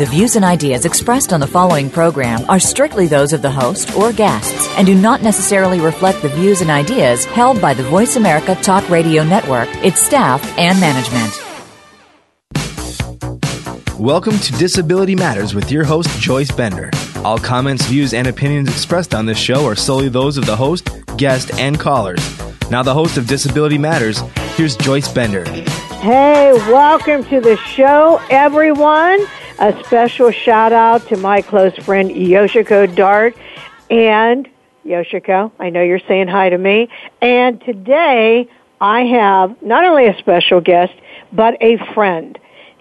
[0.00, 3.94] The views and ideas expressed on the following program are strictly those of the host
[3.94, 8.16] or guests and do not necessarily reflect the views and ideas held by the Voice
[8.16, 11.38] America Talk Radio Network, its staff, and management.
[13.98, 16.90] Welcome to Disability Matters with your host, Joyce Bender.
[17.16, 20.88] All comments, views, and opinions expressed on this show are solely those of the host,
[21.18, 22.22] guest, and callers.
[22.70, 24.20] Now, the host of Disability Matters,
[24.56, 25.44] here's Joyce Bender.
[26.00, 29.26] Hey, welcome to the show, everyone.
[29.60, 33.36] A special shout out to my close friend Yoshiko Dart
[33.90, 34.48] and
[34.86, 35.52] Yoshiko.
[35.58, 36.88] I know you're saying hi to me.
[37.20, 38.48] And today
[38.80, 40.94] I have not only a special guest,
[41.30, 42.38] but a friend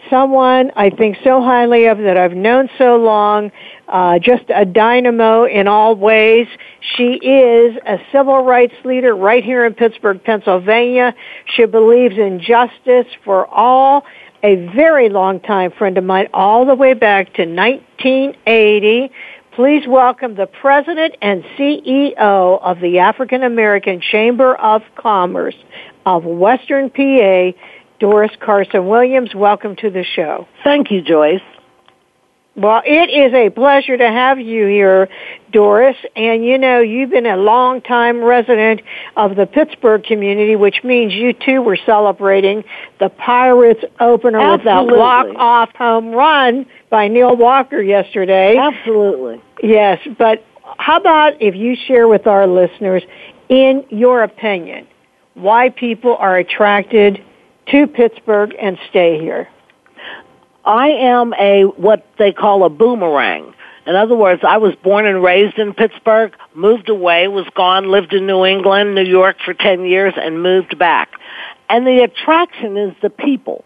[0.10, 3.52] someone I think so highly of that I've known so long,
[3.88, 6.48] uh, just a dynamo in all ways.
[6.96, 11.14] She is a civil rights leader right here in Pittsburgh, Pennsylvania.
[11.46, 14.05] She believes in justice for all.
[14.41, 19.12] A very long time friend of mine, all the way back to 1980.
[19.51, 22.15] Please welcome the president and CEO
[22.62, 25.57] of the African American Chamber of Commerce
[26.05, 27.51] of Western PA,
[27.99, 29.35] Doris Carson Williams.
[29.35, 30.48] Welcome to the show.
[30.63, 31.41] Thank you, Joyce.
[32.60, 35.07] Well, it is a pleasure to have you here,
[35.54, 35.96] Doris.
[36.18, 38.82] And you know, you've been a long-time resident
[39.15, 42.65] of the Pittsburgh community, which means you too were celebrating
[42.99, 44.91] the Pirates opener Absolutely.
[44.91, 48.57] with that walk-off home run by Neil Walker yesterday.
[48.57, 49.41] Absolutely.
[49.63, 50.43] Yes, but
[50.80, 53.04] how about if you share with our listeners,
[53.48, 54.85] in your opinion,
[55.35, 57.24] why people are attracted
[57.68, 59.48] to Pittsburgh and stay here?
[60.65, 63.54] I am a what they call a boomerang.
[63.85, 68.14] In other words, I was born and raised in Pittsburgh, moved away, was gone, lived
[68.14, 71.09] in New England, New York for 10 years and moved back.
[71.70, 73.66] And the attraction is the people.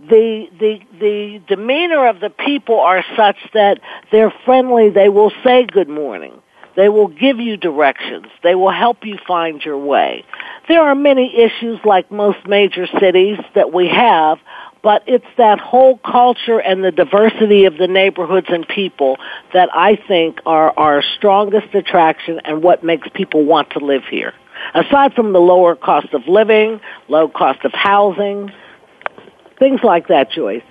[0.00, 3.80] The, the, the demeanor of the people are such that
[4.12, 6.40] they're friendly, they will say good morning.
[6.76, 8.26] They will give you directions.
[8.44, 10.24] They will help you find your way.
[10.68, 14.38] There are many issues like most major cities that we have,
[14.82, 19.16] but it's that whole culture and the diversity of the neighborhoods and people
[19.52, 24.34] that I think are our strongest attraction and what makes people want to live here.
[24.74, 28.52] Aside from the lower cost of living, low cost of housing,
[29.58, 30.62] things like that, Joyce.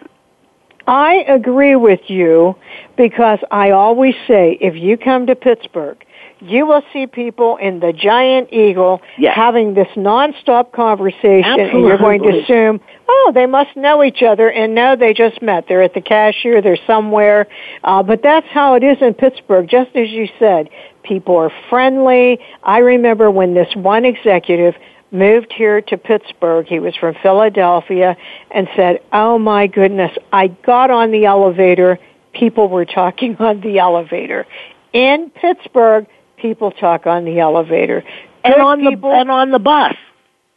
[0.87, 2.55] I agree with you
[2.95, 6.01] because I always say if you come to Pittsburgh,
[6.39, 9.35] you will see people in the giant eagle Yes.
[9.35, 14.49] having this nonstop conversation and you're going to assume, oh, they must know each other
[14.49, 15.65] and no, they just met.
[15.67, 17.47] They're at the cashier, they're somewhere.
[17.83, 20.69] Uh, but that's how it is in Pittsburgh, just as you said.
[21.03, 22.39] People are friendly.
[22.63, 24.75] I remember when this one executive
[25.11, 26.65] moved here to Pittsburgh.
[26.67, 28.17] He was from Philadelphia
[28.51, 31.97] and said, "Oh my goodness, I got on the elevator,
[32.33, 34.45] people were talking on the elevator."
[34.91, 38.03] In Pittsburgh, people talk on the elevator.
[38.43, 39.95] And Good on people, the and on the bus.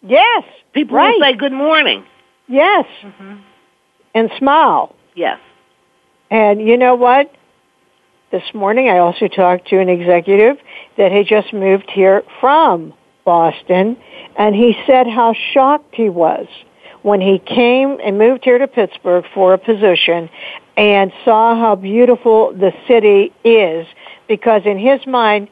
[0.02, 1.18] yes, People right.
[1.20, 2.04] say good morning.
[2.46, 3.36] yes, mm-hmm.
[4.14, 4.94] and smile.
[5.16, 5.38] Yes.
[6.30, 7.32] And you know what?
[8.30, 10.58] This morning I also talked to an executive
[10.96, 13.96] that had just moved here from Boston,
[14.36, 16.46] and he said how shocked he was
[17.02, 20.30] when he came and moved here to Pittsburgh for a position
[20.76, 23.86] and saw how beautiful the city is
[24.28, 25.48] because in his mind,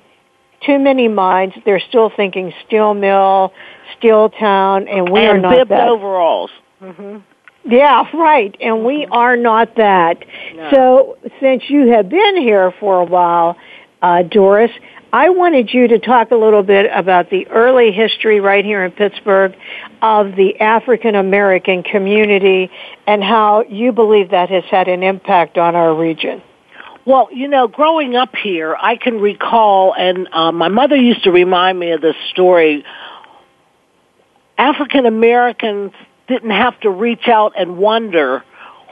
[0.65, 3.53] too many minds, they're still thinking steel mill,
[3.97, 5.89] steel town, and we are and not bibbed that.
[5.89, 6.51] overalls.
[6.81, 7.19] hmm
[7.65, 8.57] Yeah, right.
[8.61, 10.25] And we are not that.
[10.55, 10.71] No.
[10.71, 13.57] So since you have been here for a while,
[14.03, 14.71] uh, Doris,
[15.13, 18.91] I wanted you to talk a little bit about the early history right here in
[18.93, 19.57] Pittsburgh
[20.03, 22.71] of the African American community
[23.07, 26.43] and how you believe that has had an impact on our region.
[27.09, 31.33] Well, you know, growing up here, I can recall, and uh, my mother used to
[31.33, 32.85] remind me of this story.
[34.59, 35.93] African Americans
[36.27, 38.45] didn't have to reach out and wonder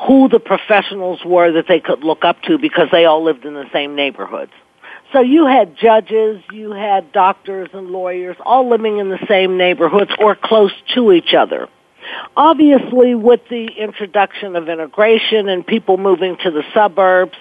[0.09, 3.53] who the professionals were that they could look up to because they all lived in
[3.53, 4.53] the same neighborhoods.
[5.13, 10.13] So you had judges, you had doctors and lawyers all living in the same neighborhoods
[10.19, 11.69] or close to each other.
[12.37, 17.37] Obviously with the introduction of integration and people moving to the suburbs,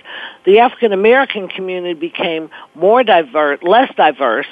[0.46, 4.48] the African American community became more diverse, less diverse.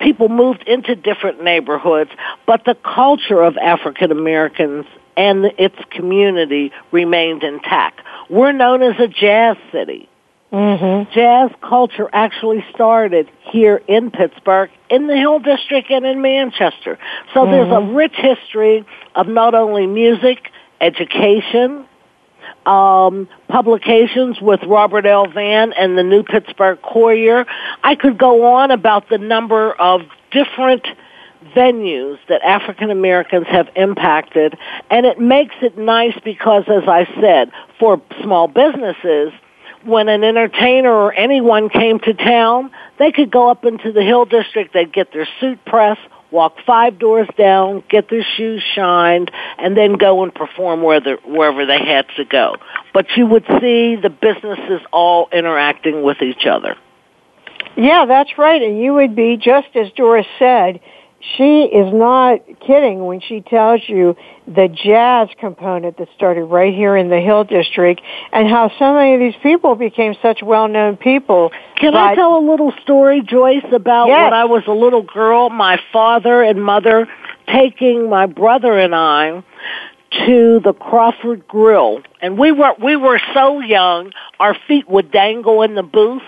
[0.00, 2.10] People moved into different neighborhoods,
[2.46, 8.00] but the culture of African Americans and its community remained intact.
[8.28, 10.08] We're known as a jazz city.
[10.54, 11.12] Mm-hmm.
[11.12, 16.96] Jazz culture actually started here in Pittsburgh, in the Hill District, and in Manchester.
[17.32, 17.50] So mm-hmm.
[17.50, 17.96] there's a mm-hmm.
[17.96, 18.86] rich history
[19.16, 21.86] of not only music, education,
[22.66, 25.26] um, publications with Robert L.
[25.26, 27.46] Vann and the New Pittsburgh Courier.
[27.82, 30.86] I could go on about the number of different
[31.56, 34.56] venues that African Americans have impacted,
[34.88, 37.50] and it makes it nice because, as I said,
[37.80, 39.32] for small businesses,
[39.86, 44.24] when an entertainer or anyone came to town, they could go up into the Hill
[44.24, 46.00] District, they'd get their suit pressed,
[46.30, 51.66] walk five doors down, get their shoes shined, and then go and perform wherever, wherever
[51.66, 52.56] they had to go.
[52.92, 56.76] But you would see the businesses all interacting with each other.
[57.76, 58.62] Yeah, that's right.
[58.62, 60.80] And you would be, just as Doris said,
[61.36, 64.16] she is not kidding when she tells you
[64.46, 68.00] the jazz component that started right here in the Hill District
[68.32, 71.50] and how so many of these people became such well-known people.
[71.76, 74.24] Can I tell a little story, Joyce, about yes.
[74.24, 77.08] when I was a little girl, my father and mother
[77.46, 79.42] taking my brother and I
[80.26, 82.02] to the Crawford Grill.
[82.20, 86.22] And we were we were so young, our feet would dangle in the booth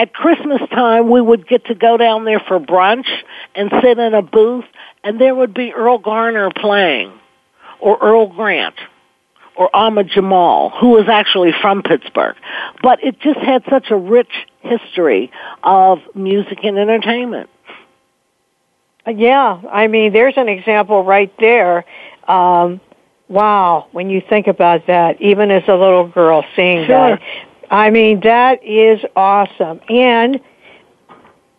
[0.00, 3.06] at Christmas time, we would get to go down there for brunch
[3.54, 4.64] and sit in a booth,
[5.04, 7.12] and there would be Erroll Garner playing,
[7.80, 8.76] or Earl Grant,
[9.56, 12.34] or Ahmad Jamal, who was actually from Pittsburgh.
[12.82, 15.30] But it just had such a rich history
[15.62, 17.50] of music and entertainment.
[19.06, 21.84] Yeah, I mean, there's an example right there.
[22.26, 22.80] Um,
[23.28, 27.18] wow, when you think about that, even as a little girl seeing sure.
[27.18, 27.20] that.
[27.70, 29.80] I mean, that is awesome.
[29.88, 30.40] And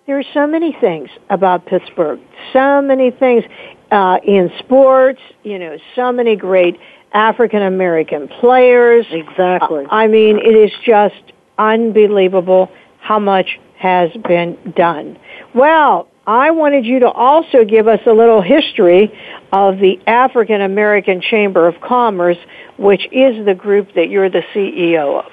[0.06, 2.20] there are so many things about Pittsburgh.
[2.52, 3.46] So many things
[3.92, 6.78] uh, in sports, you know, so many great
[7.14, 9.06] African American players.
[9.10, 9.86] Exactly.
[9.86, 12.70] Uh, I mean, it is just unbelievable
[13.00, 15.18] how much has been done.
[15.56, 19.12] Well, I wanted you to also give us a little history
[19.52, 22.38] of the African American Chamber of Commerce,
[22.78, 25.32] which is the group that you're the CEO of.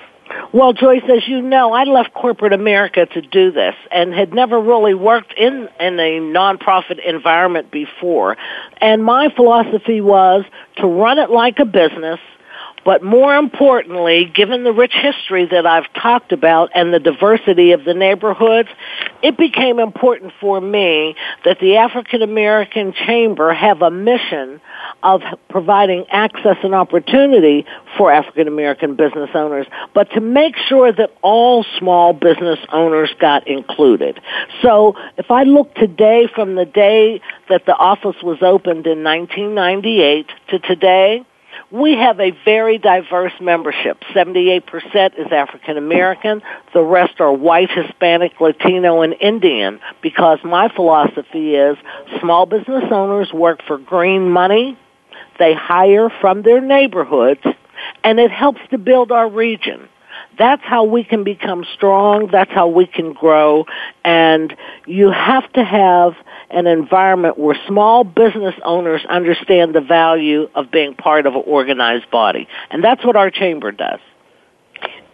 [0.52, 4.60] Well, Joyce, as you know, I left corporate America to do this and had never
[4.60, 8.36] really worked in, in a nonprofit environment before.
[8.80, 10.44] And my philosophy was
[10.76, 12.20] to run it like a business–
[12.84, 17.84] but more importantly, given the rich history that I've talked about and the diversity of
[17.84, 18.68] the neighborhoods,
[19.22, 21.14] it became important for me
[21.44, 24.60] that the African American Chamber have a mission
[25.02, 27.66] of providing access and opportunity
[27.96, 33.46] for African American business owners, but to make sure that all small business owners got
[33.46, 34.20] included.
[34.62, 40.26] So if I look today from the day that the office was opened in 1998
[40.48, 41.24] to today,
[41.70, 44.02] we have a very diverse membership.
[44.14, 46.42] 78% is African American.
[46.72, 51.76] The rest are white, Hispanic, Latino, and Indian because my philosophy is
[52.20, 54.78] small business owners work for green money.
[55.38, 57.42] They hire from their neighborhoods
[58.02, 59.88] and it helps to build our region.
[60.38, 62.28] That's how we can become strong.
[62.30, 63.66] That's how we can grow.
[64.04, 64.56] And
[64.86, 66.14] you have to have
[66.50, 72.10] an environment where small business owners understand the value of being part of an organized
[72.10, 72.48] body.
[72.70, 74.00] And that's what our chamber does.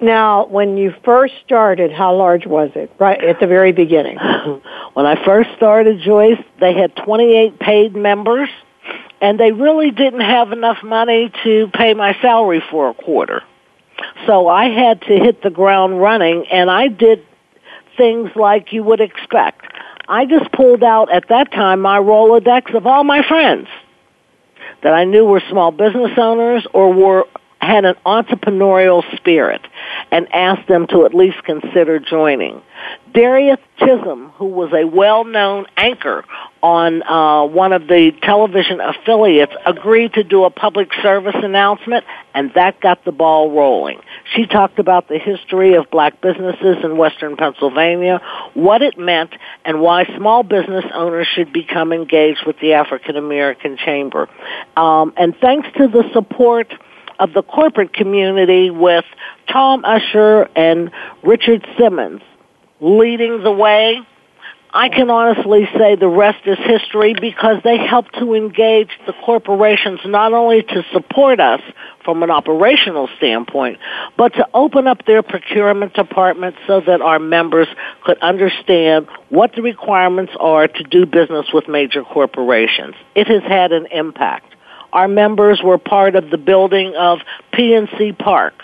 [0.01, 2.93] Now, when you first started, how large was it?
[2.99, 4.19] Right at the very beginning.
[4.93, 8.51] when I first started, Joyce, they had 28 paid members,
[9.23, 13.43] and they really didn't have enough money to pay my salary for a quarter.
[14.27, 17.25] So I had to hit the ground running, and I did
[17.97, 19.67] things like you would expect.
[20.09, 23.69] I just pulled out at that time my Rolodex of all my friends
[24.83, 27.27] that I knew were small business owners or were
[27.65, 29.63] had an entrepreneurial spirit
[30.11, 32.63] and asked them to at least consider joining.
[33.13, 36.25] Darius Chisholm, who was a well-known anchor
[36.63, 42.05] on uh, one of the television affiliates, agreed to do a public service announcement,
[42.35, 44.01] and that got the ball rolling.
[44.35, 48.21] She talked about the history of black businesses in western Pennsylvania,
[48.55, 49.31] what it meant,
[49.65, 54.29] and why small business owners should become engaged with the African American Chamber.
[54.77, 56.73] Um, and thanks to the support
[57.19, 59.05] of the corporate community with
[59.51, 60.91] Tom Usher and
[61.23, 62.23] Richard Simmons
[62.81, 64.01] leading the way.
[64.77, 70.01] I can honestly say the rest is history because they helped to engage the corporations
[70.05, 71.61] not only to support us
[72.05, 73.79] from an operational standpoint,
[74.19, 77.69] but to open up their procurement department so that our members
[78.05, 82.97] could understand what the requirements are to do business with major corporations.
[83.15, 84.57] It has had an impact.
[84.95, 87.19] Our members were part of the building of
[87.53, 88.55] PNC Park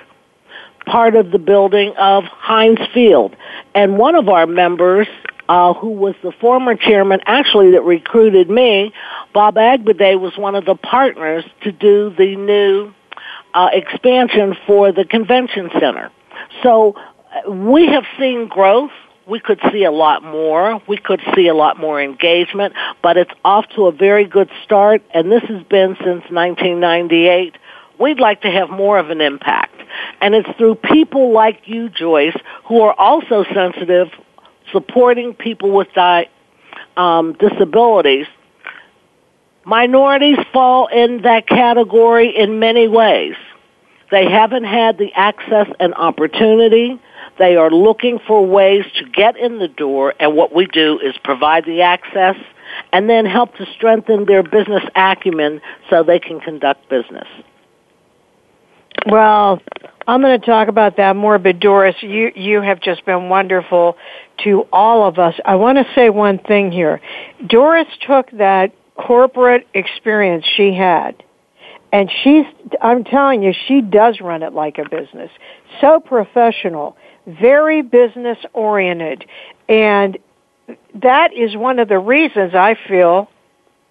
[0.86, 3.36] part of the building of Heinz Field.
[3.74, 5.06] And one of our members,
[5.48, 8.92] uh, who was the former chairman, actually that recruited me,
[9.32, 12.92] Bob Agbede was one of the partners to do the new
[13.54, 16.10] uh, expansion for the convention center.
[16.62, 18.92] So uh, we have seen growth.
[19.30, 20.82] We could see a lot more.
[20.88, 25.02] We could see a lot more engagement, but it's off to a very good start,
[25.14, 27.54] and this has been since 1998.
[28.00, 29.76] We'd like to have more of an impact.
[30.20, 34.08] And it's through people like you, Joyce, who are also sensitive,
[34.72, 36.28] supporting people with di-
[36.96, 38.26] um, disabilities.
[39.64, 43.36] Minorities fall in that category in many ways.
[44.10, 46.98] They haven't had the access and opportunity.
[47.40, 51.14] They are looking for ways to get in the door, and what we do is
[51.24, 52.36] provide the access
[52.92, 57.26] and then help to strengthen their business acumen so they can conduct business.
[59.06, 59.62] Well,
[60.06, 63.96] I'm going to talk about that more, but Doris, you, you have just been wonderful
[64.44, 65.34] to all of us.
[65.46, 67.00] I want to say one thing here.
[67.46, 71.24] Doris took that corporate experience she had,
[71.90, 72.44] and she's,
[72.82, 75.30] I'm telling you, she does run it like a business.
[75.80, 79.24] So professional, very business oriented,
[79.68, 80.18] and
[80.94, 83.28] that is one of the reasons I feel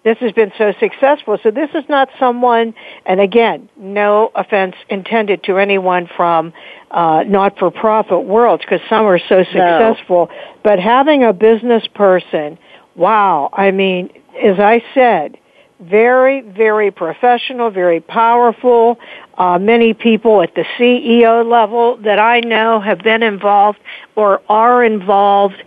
[0.02, 1.36] this has been so successful.
[1.42, 6.54] So this is not someone, and again, no offense intended to anyone from
[6.90, 10.28] uh, not-for-profit worlds, because some are so successful.
[10.30, 10.36] No.
[10.64, 12.58] But having a business person,
[12.96, 13.50] wow!
[13.52, 14.10] I mean,
[14.42, 15.36] as I said,
[15.80, 18.98] very, very professional, very powerful.
[19.36, 23.78] Uh, many people at the CEO level that I know have been involved
[24.16, 25.62] or are involved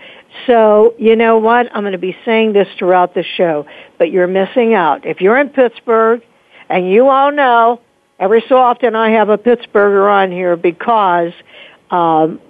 [0.47, 1.73] so, you know what?
[1.75, 3.65] I'm going to be saying this throughout the show,
[3.97, 5.05] but you're missing out.
[5.05, 6.21] If you're in Pittsburgh,
[6.69, 7.81] and you all know,
[8.19, 11.33] every so often I have a Pittsburgher on here because
[11.91, 12.41] um,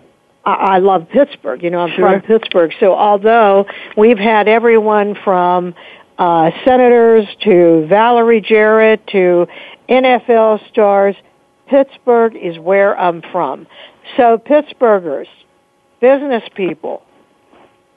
[0.45, 1.61] I, I love Pittsburgh.
[1.61, 2.09] You know, I'm sure.
[2.09, 2.71] from Pittsburgh.
[2.79, 3.65] So, although
[3.97, 5.75] we've had everyone from
[6.23, 9.45] uh, senators to Valerie Jarrett to
[9.89, 11.17] NFL stars,
[11.67, 13.67] Pittsburgh is where I'm from.
[14.15, 15.27] So, Pittsburghers,
[15.99, 17.03] business people,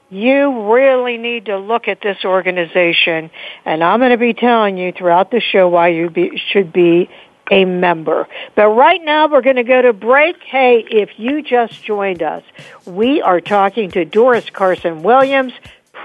[0.09, 3.31] you really need to look at this organization,
[3.63, 7.09] and I'm going to be telling you throughout the show why you be, should be
[7.49, 8.27] a member.
[8.55, 10.43] But right now we're going to go to break.
[10.43, 12.43] Hey, if you just joined us,
[12.85, 15.53] we are talking to Doris Carson Williams,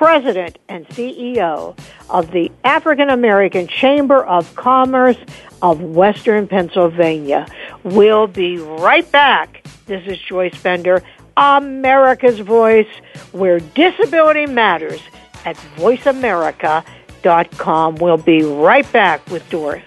[0.02, 1.78] President and CEO
[2.10, 5.16] of the African American Chamber of Commerce
[5.62, 7.46] of Western Pennsylvania.
[7.84, 9.64] We'll be right back.
[9.86, 11.04] This is Joyce Bender.
[11.36, 12.88] America's Voice,
[13.30, 15.00] where disability matters
[15.44, 17.94] at voiceamerica.com.
[17.94, 19.84] We'll be right back with Doris.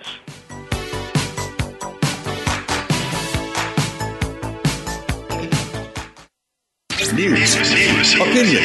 [7.15, 7.55] News,
[8.15, 8.61] opinion,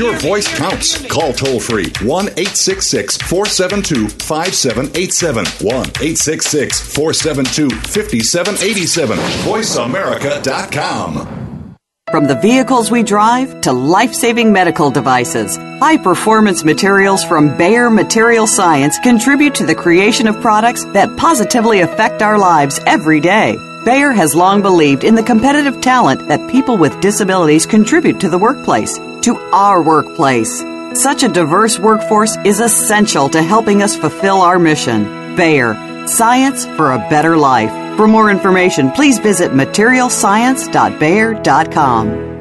[0.00, 1.06] your voice counts.
[1.06, 5.44] Call toll free 1 866 472 5787.
[5.44, 9.18] 1 866 472 5787.
[9.18, 11.76] VoiceAmerica.com.
[12.10, 17.88] From the vehicles we drive to life saving medical devices, high performance materials from Bayer
[17.88, 23.56] Material Science contribute to the creation of products that positively affect our lives every day.
[23.84, 28.36] Bayer has long believed in the competitive talent that people with disabilities contribute to the
[28.36, 30.62] workplace, to our workplace.
[30.92, 35.34] Such a diverse workforce is essential to helping us fulfill our mission.
[35.34, 37.70] Bayer, science for a better life.
[37.96, 42.39] For more information, please visit materialscience.bayer.com.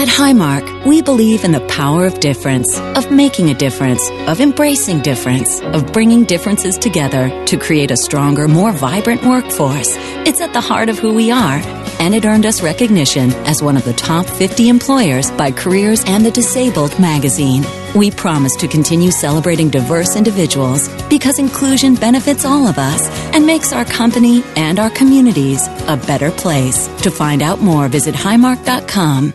[0.00, 5.00] At Highmark, we believe in the power of difference, of making a difference, of embracing
[5.00, 9.96] difference, of bringing differences together to create a stronger, more vibrant workforce.
[10.26, 11.60] It's at the heart of who we are,
[11.98, 16.24] and it earned us recognition as one of the top 50 employers by Careers and
[16.24, 17.64] the Disabled magazine.
[17.94, 23.72] We promise to continue celebrating diverse individuals because inclusion benefits all of us and makes
[23.72, 26.86] our company and our communities a better place.
[27.02, 29.34] To find out more, visit highmark.com.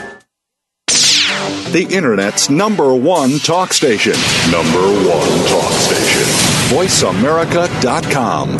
[1.71, 4.13] the Internet's number one talk station.
[4.51, 6.23] Number one talk station.
[6.75, 8.57] VoiceAmerica.com.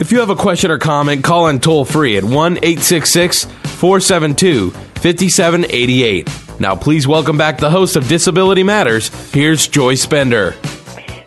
[0.00, 4.70] If you have a question or comment, call in toll free at 1 866 472
[4.70, 6.28] 5788.
[6.60, 9.08] Now, please welcome back the host of Disability Matters.
[9.32, 10.52] Here's Joyce Bender.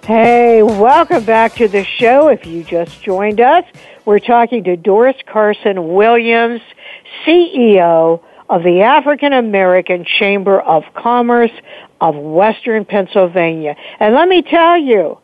[0.04, 2.30] Hey, welcome back to the show.
[2.30, 3.66] If you just joined us,
[4.06, 6.62] we're talking to Doris Carson Williams.
[7.26, 11.52] CEO of the African American Chamber of Commerce
[12.00, 13.76] of Western Pennsylvania.
[14.00, 15.18] And let me tell you,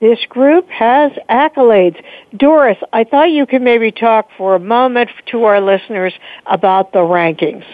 [0.00, 2.02] this group has accolades.
[2.36, 6.12] Doris, I thought you could maybe talk for a moment to our listeners
[6.44, 7.64] about the rankings.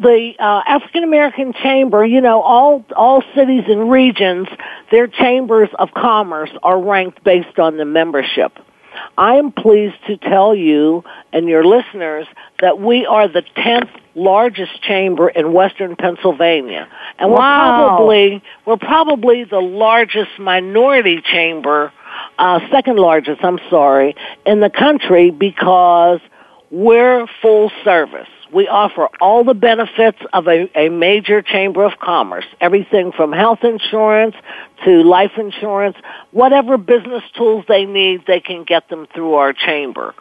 [0.00, 4.46] The uh, African American Chamber, you know, all all cities and regions,
[4.92, 8.52] their chambers of commerce are ranked based on the membership.
[9.18, 12.28] I am pleased to tell you and your listeners
[12.60, 16.88] that we are the 10th largest chamber in western Pennsylvania.
[17.18, 21.92] And we're probably, we're probably the largest minority chamber,
[22.38, 24.14] uh, second largest, I'm sorry,
[24.46, 26.20] in the country because
[26.70, 28.28] we're full service.
[28.52, 32.46] We offer all the benefits of a, a major chamber of commerce.
[32.60, 34.34] Everything from health insurance
[34.84, 35.96] to life insurance,
[36.30, 40.14] whatever business tools they need, they can get them through our chamber.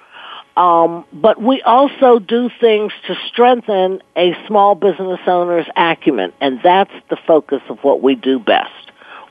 [0.58, 6.94] Um, but we also do things to strengthen a small business owner's acumen, and that's
[7.12, 8.72] the focus of what we do best.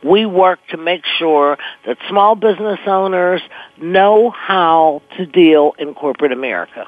[0.05, 3.43] We work to make sure that small business owners
[3.77, 6.87] know how to deal in corporate America.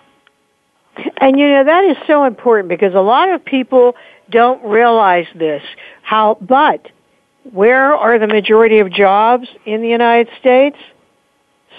[1.21, 3.95] And you know, that is so important because a lot of people
[4.31, 5.63] don't realize this.
[6.03, 6.89] How, but
[7.53, 10.77] where are the majority of jobs in the United States?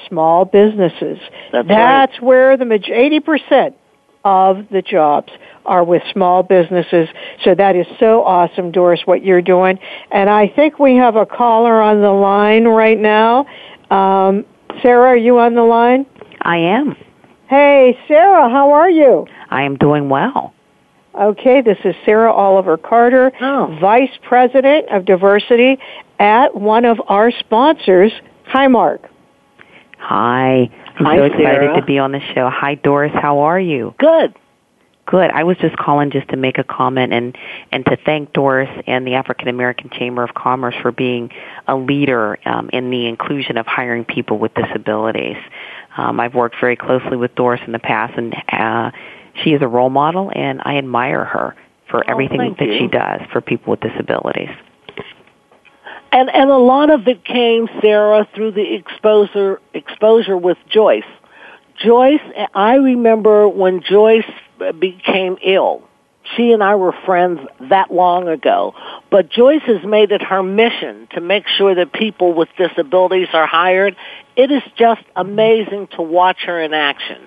[0.08, 1.20] Small businesses.
[1.52, 2.24] That's, That's right.
[2.24, 3.74] where the 80%
[4.24, 5.32] of the jobs
[5.66, 7.08] are with small businesses.
[7.44, 9.80] So that is so awesome, Doris, what you're doing.
[10.12, 13.46] And I think we have a caller on the line right now.
[13.92, 14.46] Um,
[14.82, 16.06] Sarah, are you on the line?
[16.42, 16.96] I am.
[17.50, 19.26] Hey, Sarah, how are you?
[19.50, 20.54] I am doing well.
[21.20, 23.76] Okay, this is Sarah Oliver Carter, oh.
[23.82, 25.80] Vice President of Diversity
[26.20, 28.12] at one of our sponsors,
[28.48, 29.10] Highmark.
[29.98, 30.70] Hi.
[31.00, 31.82] I'm Hi, so excited Sarah.
[31.82, 32.52] to be on the show.
[32.54, 33.12] Hi, Doris.
[33.16, 33.96] How are you?
[33.98, 34.36] Good.
[35.10, 35.32] Good.
[35.32, 37.36] I was just calling just to make a comment and,
[37.72, 41.32] and to thank Doris and the African American Chamber of Commerce for being
[41.68, 45.38] a leader um, in the inclusion of hiring people with disabilities.
[45.98, 48.92] Um, I've worked very closely with Doris in the past, and uh,
[49.44, 51.56] she is a role model, and I admire her
[51.90, 52.78] for Oh, everything that you.
[52.78, 54.52] she does for people with disabilities.
[56.12, 61.02] And and a lot of it came, Sarah, through the exposure exposure with Joyce.
[61.84, 62.22] Joyce,
[62.54, 64.30] I remember when Joyce
[64.80, 65.84] became ill.
[66.36, 68.76] She and I were friends that long ago.
[69.10, 73.48] But Joyce has made it her mission to make sure that people with disabilities are
[73.48, 73.96] hired.
[74.36, 77.18] It is just amazing to watch her in action.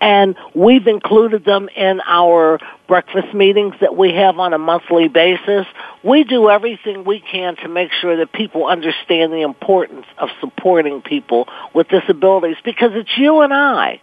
[0.00, 5.66] And we've included them in our breakfast meetings that we have on a monthly basis.
[6.02, 11.02] We do everything we can to make sure that people understand the importance of supporting
[11.02, 14.00] people with disabilities because it's you and I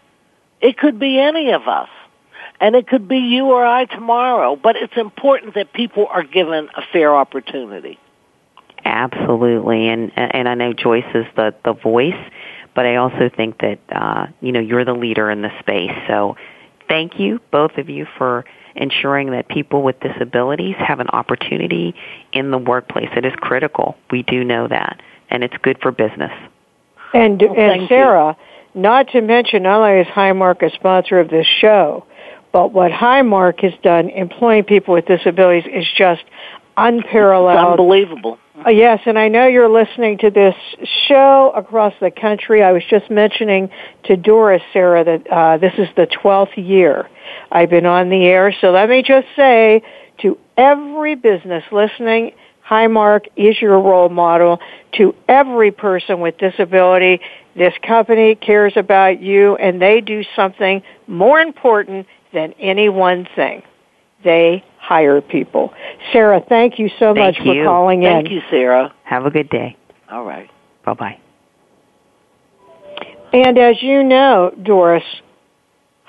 [0.61, 1.89] It could be any of us.
[2.59, 6.69] And it could be you or I tomorrow, but it's important that people are given
[6.75, 7.99] a fair opportunity.
[8.85, 12.13] Absolutely, and and I know Joyce is the the voice,
[12.75, 15.91] but I also think that uh, you know you're the leader in the space.
[16.07, 16.37] So,
[16.87, 21.95] thank you both of you for ensuring that people with disabilities have an opportunity
[22.31, 23.09] in the workplace.
[23.15, 23.97] It is critical.
[24.11, 26.31] We do know that, and it's good for business.
[27.13, 28.37] And Well, and thank Sarah,
[28.75, 32.05] not to mention, not only is Highmark a sponsor of this show,
[32.55, 36.23] but what Highmark has done employing people with disabilities is just
[36.77, 37.59] unparalleled.
[37.59, 38.39] It's unbelievable.
[38.65, 40.55] Uh, yes, and I know you're listening to this
[41.05, 42.63] show across the country.
[42.63, 43.71] I was just mentioning
[44.05, 47.09] to Doris, Sarah, that uh, this is the 12th year
[47.51, 48.55] I've been on the air.
[48.61, 49.81] So let me just say
[50.21, 52.31] to every business listening,
[52.65, 54.61] Highmark is your role model.
[54.93, 57.19] To every person with disability,
[57.53, 63.63] this company cares about you and they do something more important than any one thing.
[64.23, 65.73] They hire people.
[66.11, 67.63] Sarah, thank you so Thank much for you.
[67.63, 68.11] calling in.
[68.11, 68.93] Thank you, Sarah.
[69.03, 69.75] Have a good day.
[70.11, 70.49] All right.
[70.85, 71.19] Bye bye.
[73.33, 75.03] And as you know, Doris,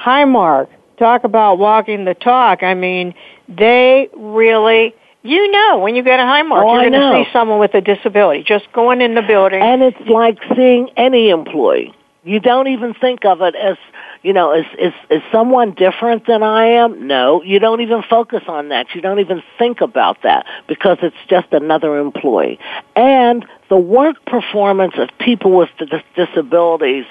[0.00, 2.62] Highmark, talk about walking the talk.
[2.62, 3.14] I mean,
[3.48, 7.58] they really, you know, when you go to Highmark, Oh, you're going to see someone
[7.58, 8.44] with a disability.
[8.46, 9.60] Just going in the building.
[9.60, 11.92] And it's like seeing any employee.
[12.26, 13.76] You don't even think of it as,
[14.24, 17.06] you know, is, is, is someone different than I am?
[17.06, 17.40] No.
[17.44, 18.88] You don't even focus on that.
[18.96, 22.58] You don't even think about that because it's just another employee.
[22.96, 25.68] And the work performance of people with
[26.16, 27.04] disabilities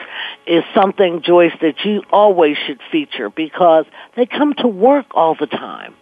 [0.45, 3.86] is something, Joyce, that you always should feature because
[4.17, 5.95] they come to work all the time.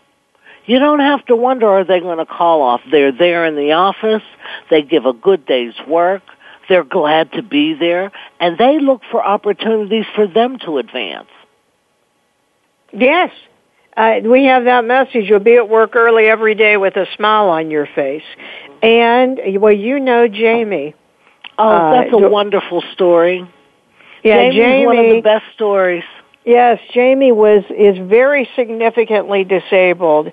[0.65, 2.81] You don't have to wonder are they going to call off.
[2.89, 4.23] They're there in the office.
[4.71, 6.23] They give a good day's work.
[6.69, 8.11] They're glad to be there.
[8.39, 11.29] And they look for opportunities for them to advance.
[12.91, 13.31] yes.
[13.95, 15.29] Uh, we have that message.
[15.29, 18.23] You'll be at work early every day with a smile on your face.
[18.81, 20.95] And, well, you know Jamie.
[21.59, 23.47] Oh, Uh, that's a wonderful story.
[24.23, 26.03] Yeah, Jamie's one of the best stories.
[26.45, 30.31] Yes, Jamie was is very significantly disabled,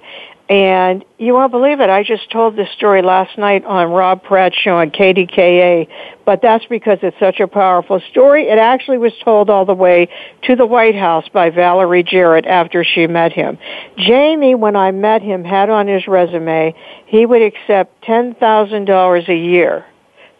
[0.50, 1.88] and you won't believe it.
[1.88, 5.86] I just told this story last night on Rob Pratte's show on KDKA,
[6.26, 8.48] but that's because it's such a powerful story.
[8.48, 10.08] It actually was told all the way
[10.42, 13.58] to the White House by Valerie Jarrett after she met him.
[13.96, 16.74] Jamie, when I met him, had on his resume
[17.06, 19.86] he would accept ten thousand dollars a year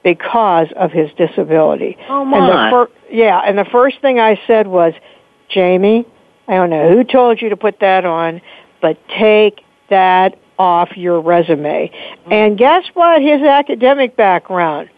[0.03, 1.97] because of his disability.
[2.09, 2.41] Oh, And my.
[2.41, 4.93] the fir- yeah, and the first thing I said was,
[5.49, 6.05] Jamie,
[6.49, 8.41] I don't know who told you to put that on,
[8.83, 11.91] but take that off your resume.
[12.31, 13.23] And guess what?
[13.23, 14.91] His academic background,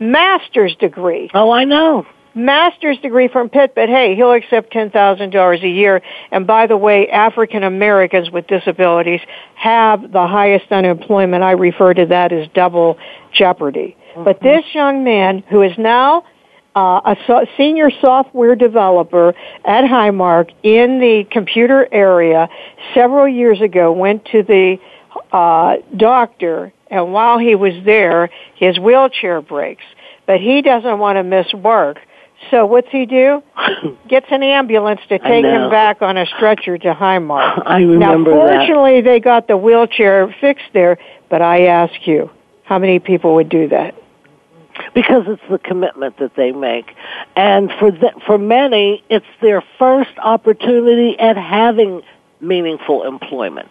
[0.00, 1.30] master's degree.
[1.34, 2.06] Oh, I know.
[2.34, 6.02] Master's degree from Pitt, but hey, he'll accept $10,000 a year.
[6.30, 9.20] And by the way, African Americans with disabilities
[9.54, 11.42] have the highest unemployment.
[11.42, 12.96] I refer to that as double
[13.32, 13.96] jeopardy.
[14.14, 14.46] But mm-hmm.
[14.46, 16.24] this young man who is now
[16.78, 22.48] uh, a so- senior software developer at Highmark in the computer area
[22.94, 24.78] several years ago went to the
[25.32, 29.82] uh, doctor and while he was there his wheelchair breaks.
[30.26, 31.98] But he doesn't want to miss work.
[32.52, 33.42] So what's he do?
[34.08, 37.62] Gets an ambulance to take him back on a stretcher to Highmark.
[37.66, 38.66] I remember now that.
[38.66, 42.30] fortunately they got the wheelchair fixed there but I ask you
[42.62, 43.96] how many people would do that
[44.94, 46.94] because it's the commitment that they make.
[47.36, 52.02] And for the, for many, it's their first opportunity at having
[52.40, 53.68] meaningful employment.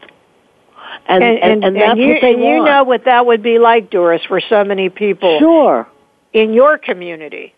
[1.07, 2.55] And, and, and, that's you, what they and want.
[2.57, 5.87] you know what that would be like, Doris, for so many people Sure.
[6.33, 7.53] in your community.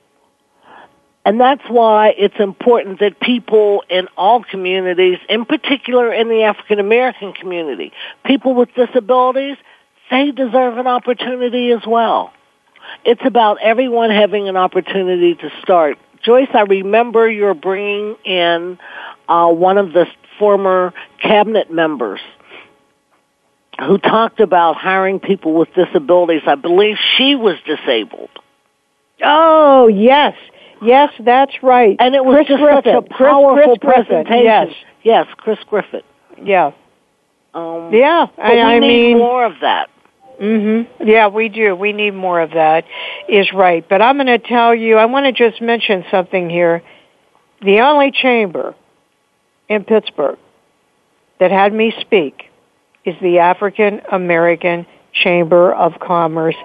[1.25, 6.79] And that's why it's important that people in all communities, in particular in the African
[6.79, 7.91] American community,
[8.23, 9.57] people with disabilities,
[10.09, 12.33] they deserve an opportunity as well.
[13.05, 15.97] It's about everyone having an opportunity to start.
[16.23, 18.77] Joyce, I remember you're bringing in
[19.27, 20.05] uh, one of the
[20.37, 22.19] former cabinet members
[23.79, 26.41] who talked about hiring people with disabilities.
[26.45, 28.29] I believe she was disabled.
[29.23, 30.35] Oh, yes.
[30.81, 31.95] Yes, that's right.
[31.99, 34.43] And it was Chris just such a powerful Chris Griffin, presentation.
[34.43, 34.67] Yes.
[35.03, 36.01] Yes, Chris Griffin.
[36.41, 36.71] Yeah.
[37.53, 38.27] Um, Yeah.
[38.37, 39.89] I, we I need mean, more of that.
[40.39, 41.75] Hmm Yeah, we do.
[41.75, 42.85] We need more of that.
[43.27, 43.87] Is right.
[43.87, 44.97] But I'm going to tell you.
[44.97, 46.81] I want to just mention something here.
[47.61, 48.73] The only chamber
[49.67, 50.39] in Pittsburgh
[51.39, 52.49] that had me speak
[53.03, 56.55] is the African American Chamber of Commerce.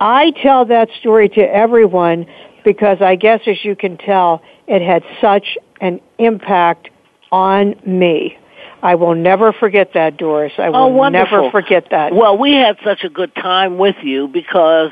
[0.00, 2.26] I tell that story to everyone
[2.64, 6.88] because I guess as you can tell, it had such an impact
[7.30, 8.38] on me.
[8.82, 10.52] I will never forget that, Doris.
[10.58, 11.38] I Oh, will wonderful.
[11.38, 12.12] never forget that.
[12.14, 14.90] Well, we had such a good time with you because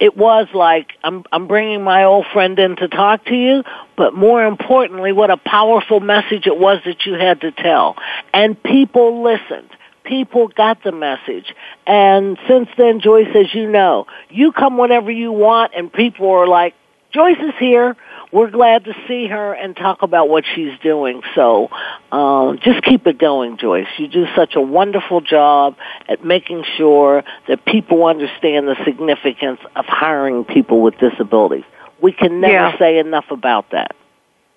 [0.00, 3.64] it was like I'm I'm bringing my old friend in to talk to you,
[3.96, 7.96] but more importantly, what a powerful message it was that you had to tell.
[8.32, 9.70] And people listened.
[10.04, 11.54] People got the message.
[11.86, 16.46] And since then, Joyce, as you know, you come whenever you want and people are
[16.46, 16.74] like,
[17.12, 17.94] Joyce is here.
[18.30, 21.22] We're glad to see her and talk about what she's doing.
[21.34, 21.70] So
[22.12, 23.86] um, just keep it going, Joyce.
[23.96, 25.76] You do such a wonderful job
[26.08, 31.64] at making sure that people understand the significance of hiring people with disabilities.
[32.00, 32.78] We can never Yeah.
[32.78, 33.94] say enough about that.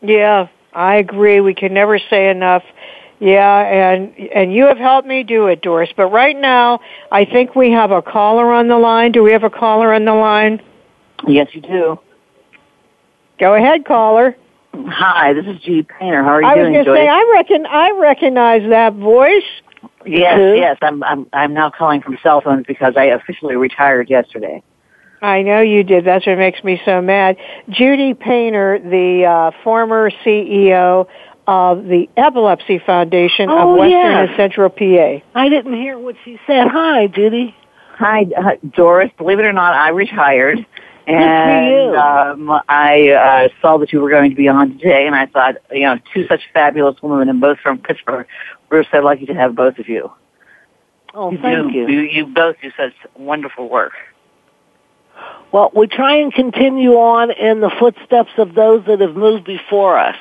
[0.01, 1.39] Yeah, I agree.
[1.39, 2.63] We can never say enough.
[3.19, 5.91] Yeah, and and you have helped me do it, Doris.
[5.95, 6.79] But right now,
[7.11, 9.11] I think we have a caller on the line.
[9.11, 10.59] Do we have a caller on the line?
[11.27, 11.99] Yes, you do.
[13.41, 14.37] Go ahead, caller.
[14.73, 15.81] Hi, this is G.
[15.81, 16.23] Painter.
[16.23, 19.43] How are you I was doing, going to say I reckon I recognize that voice.
[20.05, 20.53] yes, too.
[20.55, 20.77] yes.
[20.83, 24.61] I'm I'm I'm now calling from cell phones because I officially retired yesterday.
[25.23, 26.05] I know you did.
[26.05, 27.37] That's what makes me so mad.
[27.69, 31.07] Judy Painter, the uh, former CEO
[31.47, 34.29] of the Epilepsy Foundation Oh, of Western yes.
[34.29, 35.25] and Central PA.
[35.35, 36.67] I didn't hear what she said.
[36.67, 37.55] Hi, Judy.
[37.97, 39.11] Hi, uh, Doris.
[39.17, 40.63] Believe it or not, I retired.
[41.07, 45.25] And um, I uh, saw that you were going to be on today, and I
[45.25, 48.27] thought, you know, two such fabulous women, and both from Pittsburgh.
[48.69, 50.11] We're so lucky to have both of you.
[51.13, 51.87] Oh, you thank do, you.
[51.87, 53.93] You, you both do such wonderful work.
[55.51, 59.97] Well, we try and continue on in the footsteps of those that have moved before
[59.97, 60.15] us.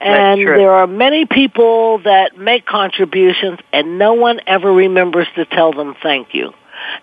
[0.00, 5.72] And there are many people that make contributions and no one ever remembers to tell
[5.72, 6.52] them thank you.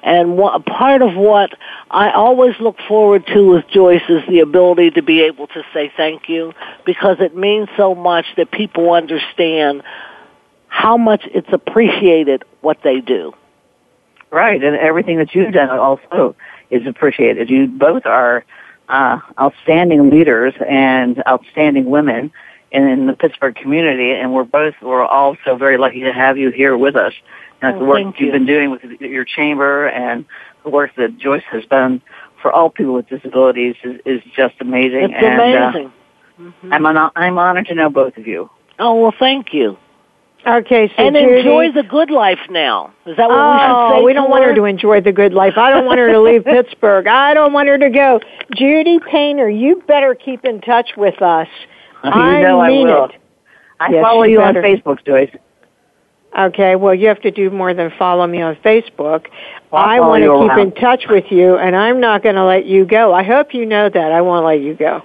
[0.03, 1.51] And a part of what
[1.89, 5.91] I always look forward to with Joyce is the ability to be able to say
[5.95, 6.53] thank you
[6.85, 9.83] because it means so much that people understand
[10.67, 13.33] how much it's appreciated what they do.
[14.31, 16.35] Right, and everything that you've done also
[16.69, 17.49] is appreciated.
[17.49, 18.45] You both are
[18.87, 22.31] uh, outstanding leaders and outstanding women
[22.71, 26.37] in, in the Pittsburgh community, and we're both we're all so very lucky to have
[26.37, 27.13] you here with us.
[27.61, 28.31] And Oh, the work you've you.
[28.31, 30.25] been doing with your chamber and
[30.63, 32.01] the work that Joyce has done
[32.41, 35.11] for all people with disabilities is, is just amazing.
[35.11, 35.93] It's and, uh, amazing.
[36.71, 38.49] I'm on, I'm honored to know both of you.
[38.79, 39.77] Oh, well, thank you.
[40.45, 42.91] Okay, so and Judy, enjoy the good life now.
[43.05, 44.01] Is that what oh, we should say?
[44.01, 45.53] Oh, we don't to want her her to enjoy the good life.
[45.55, 47.05] I don't want her to leave Pittsburgh.
[47.05, 48.19] I don't want her to go.
[48.55, 51.47] Judy Painter, you better keep in touch with us.
[52.03, 53.05] You I know I mean will.
[53.05, 53.11] it.
[53.79, 54.55] I Yes, follow you you on.
[54.55, 55.29] Facebook, Joyce.
[56.37, 59.27] Okay, well, you have to do more than follow me on Facebook.
[59.71, 60.59] I'll I want to keep around.
[60.59, 63.13] in touch with you, and I'm not going to let you go.
[63.13, 64.11] I hope you know that.
[64.11, 65.03] I won't let you go.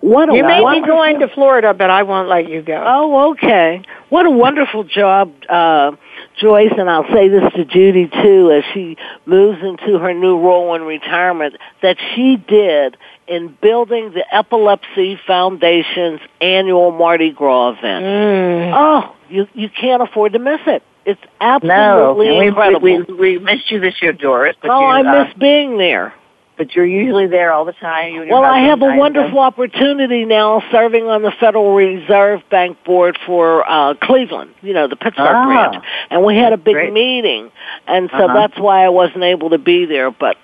[0.00, 2.82] What a You may be going to Florida, but I won't let you go.
[2.84, 3.82] Oh, okay.
[4.08, 5.92] What a wonderful job, uh,
[6.40, 8.96] Joyce, and I'll say this to Judy too, as she
[9.26, 12.96] moves into her new role in retirement, that she did
[13.28, 18.04] in building the Epilepsy Foundation's annual Mardi Gras event.
[18.04, 18.72] Mm.
[18.74, 20.82] Oh, you you can't afford to miss it.
[21.04, 22.80] It's absolutely and we, incredible.
[22.80, 24.56] we, we, we missed you this year, Doris.
[24.62, 26.14] But oh, you, I uh, miss being there.
[26.56, 28.28] but you're usually there all the time.
[28.28, 33.68] Well, I have a wonderful opportunity now serving on the Federal Reserve Bank board for
[33.68, 35.46] uh Cleveland, you know, the Pittsburgh Ah.
[35.70, 35.84] branch.
[36.10, 36.92] And we had a big Great.
[36.92, 37.50] meeting,
[37.88, 38.34] and so Uh-huh.
[38.34, 40.36] that's why I wasn't able to be there, but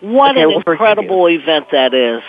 [0.00, 2.22] what Okay, an we'll incredible event that is.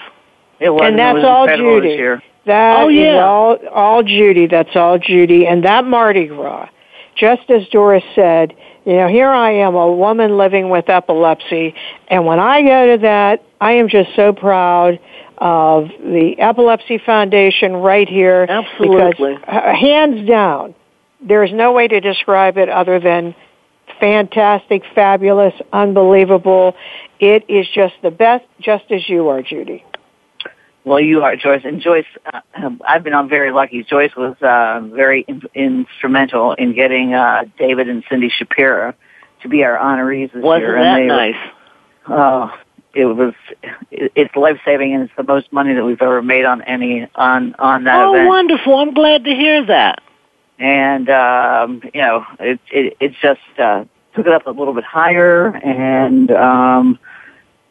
[0.60, 1.89] It was, And it that's was all Judy.
[1.89, 2.23] This year.
[2.45, 3.23] That Oh, is yeah.
[3.23, 4.47] all, all Judy.
[4.47, 5.45] That's all Judy.
[5.47, 6.69] And that Mardi Gras,
[7.15, 8.55] just as Doris said,
[8.86, 11.75] you know, here I am, a woman living with epilepsy,
[12.07, 14.99] and when I go to that, I am just so proud
[15.38, 18.45] of the Epilepsy Foundation right here.
[18.49, 19.36] Absolutely.
[19.36, 20.73] Because, uh, hands down,
[21.23, 23.36] there's no way to describe it other than
[23.99, 26.75] fantastic, fabulous, unbelievable.
[27.19, 29.84] It is just the best, just as you are, Judy.
[30.84, 32.06] Well, you are Joyce, and Joyce.
[32.25, 33.84] Uh, um, I've been on very lucky.
[33.84, 38.95] Joyce was uh, very in, instrumental in getting uh, David and Cindy Shapiro
[39.43, 40.75] to be our honorees this Wasn't year.
[40.80, 41.51] that and they were- nice?
[42.08, 42.51] Oh,
[42.95, 43.34] it was.
[43.91, 47.08] It, it's life saving, and it's the most money that we've ever made on any
[47.13, 48.27] on on that Oh, event.
[48.27, 48.75] wonderful.
[48.77, 50.01] I'm glad to hear that.
[50.62, 53.84] And um, you know, it it, it just uh,
[54.15, 57.00] took it up a little bit higher, and um,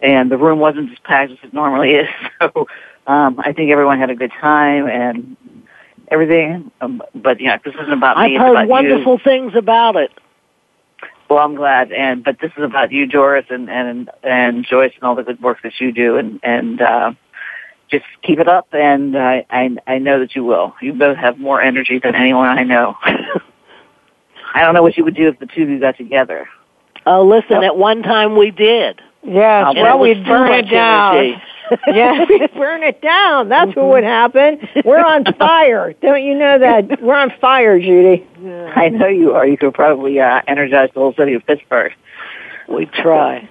[0.00, 2.08] and the room wasn't as packed as it normally is.
[2.40, 2.66] So
[3.06, 5.36] um, I think everyone had a good time and
[6.08, 6.70] everything.
[6.80, 8.36] Um, but yeah, this isn't about me.
[8.36, 10.10] I've heard wonderful things about it.
[11.28, 15.04] Well, I'm glad, and but this is about you, Doris, and and and Joyce, and
[15.04, 17.12] all the good work that you do, and and uh,
[17.90, 20.74] just keep it up, and I, I I know that you will.
[20.80, 22.96] You both have more energy than anyone I know.
[24.54, 26.48] I don't know what you would do if the two of you got together.
[27.06, 29.00] Oh, listen, at one time we did.
[29.22, 31.16] Yes, Uh, well, we'd burn it down.
[31.16, 31.42] energy.
[31.88, 33.48] yeah, we'd burn it down.
[33.48, 34.66] That's what would happen.
[34.84, 35.94] We're on fire.
[36.02, 37.00] Don't you know that?
[37.02, 38.26] We're on fire, Judy.
[38.74, 39.46] I know you are.
[39.46, 41.92] You could probably uh, energize the whole city of Pittsburgh.
[42.68, 43.48] We try.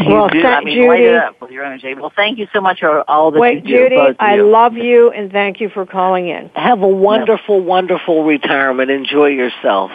[0.00, 0.42] You Well, do.
[0.42, 1.08] thank- I mean, light Judy.
[1.10, 1.94] it up with your energy.
[1.94, 4.48] Well, thank you so much for all that Wait, you do, Judy, both I you.
[4.48, 6.50] love you and thank you for calling in.
[6.54, 8.90] Have a wonderful, wonderful retirement.
[8.90, 9.90] Enjoy yourself.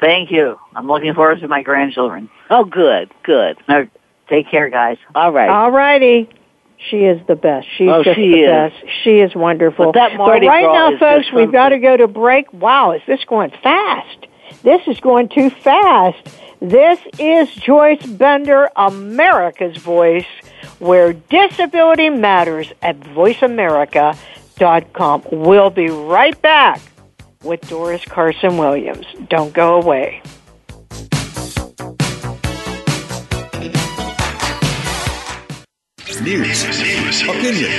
[0.00, 0.58] Thank you.
[0.74, 2.30] I'm looking forward to my grandchildren.
[2.48, 3.58] Oh, good, good.
[3.68, 3.86] No,
[4.28, 4.96] take care, guys.
[5.14, 5.50] All right.
[5.50, 6.28] All righty.
[6.88, 7.66] She is the best.
[7.76, 8.72] She's Oh, just she the is.
[8.72, 8.84] best.
[9.04, 9.86] She is wonderful.
[9.86, 12.50] But that Mardi right Gras now, folks, we've got to go to break.
[12.54, 14.26] Wow, is this going fast?
[14.62, 16.18] This is going too fast.
[16.60, 20.26] This is Joyce Bender, America's Voice,
[20.78, 25.22] where disability matters at voiceamerica.com.
[25.32, 26.82] We'll be right back
[27.42, 29.06] with Doris Carson Williams.
[29.28, 30.20] Don't go away.
[36.20, 36.64] News,
[37.24, 37.72] opinion,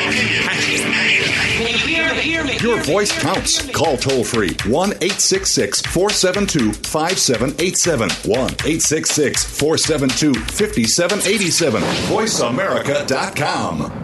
[2.62, 3.70] your voice counts.
[3.72, 8.10] Call toll free 1 866 472 5787.
[8.10, 11.82] 1 866 472 5787.
[11.82, 14.02] VoiceAmerica.com.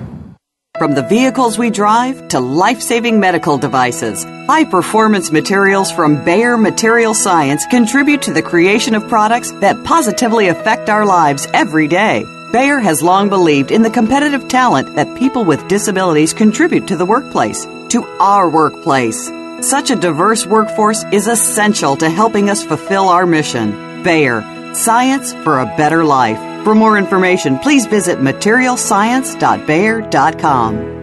[0.78, 6.56] From the vehicles we drive to life saving medical devices, high performance materials from Bayer
[6.56, 12.24] Material Science contribute to the creation of products that positively affect our lives every day.
[12.52, 17.08] Bayer has long believed in the competitive talent that people with disabilities contribute to the
[17.08, 19.32] workplace, to our workplace.
[19.62, 24.04] Such a diverse workforce is essential to helping us fulfill our mission.
[24.04, 26.38] Bayer, science for a better life.
[26.64, 30.94] For more information, please visit materialscience.bayer.com.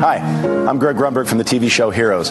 [0.00, 0.16] Hi,
[0.68, 2.30] I'm Greg Grunberg from the TV show Heroes.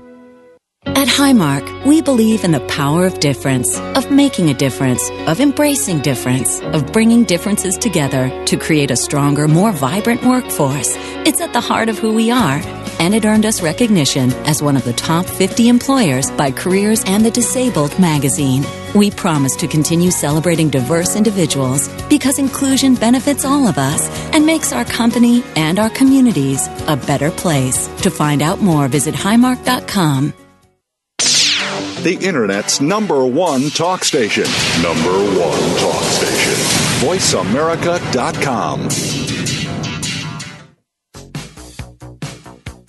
[0.87, 6.01] At Highmark, we believe in the power of difference, of making a difference, of embracing
[6.01, 10.93] difference, of bringing differences together to create a stronger, more vibrant workforce.
[11.25, 12.61] It's at the heart of who we are,
[13.05, 17.23] and it earned us recognition as one of the top 50 employers by Careers and
[17.23, 18.65] the Disabled magazine.
[18.95, 24.73] We promise to continue celebrating diverse individuals because inclusion benefits all of us and makes
[24.73, 27.85] our company and our communities a better place.
[28.01, 30.33] To find out more, visit highmark.com.
[32.01, 34.45] The Internet's number one talk station.
[34.81, 36.55] Number one talk station.
[37.07, 39.24] VoiceAmerica.com.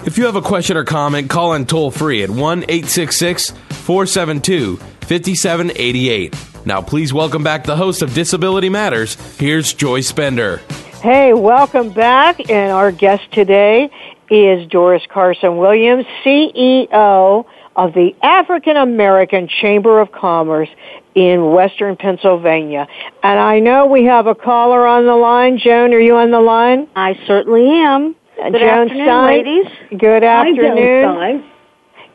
[0.06, 4.76] If you have a question or comment, call in toll free at 1 866 472
[4.76, 6.36] 5788.
[6.64, 9.16] Now, please welcome back the host of Disability Matters.
[9.36, 10.58] Here's Joyce Bender.
[11.02, 12.48] Hey, welcome back.
[12.48, 13.90] And our guest today
[14.30, 20.68] is Doris Carson Williams, CEO of the African American Chamber of Commerce
[21.16, 22.86] in Western Pennsylvania.
[23.24, 25.58] And I know we have a caller on the line.
[25.58, 26.86] Joan, are you on the line?
[26.94, 28.14] I certainly am.
[28.40, 29.26] Uh, good Joan afternoon, Stein.
[29.26, 29.66] ladies.
[29.98, 31.44] Good afternoon.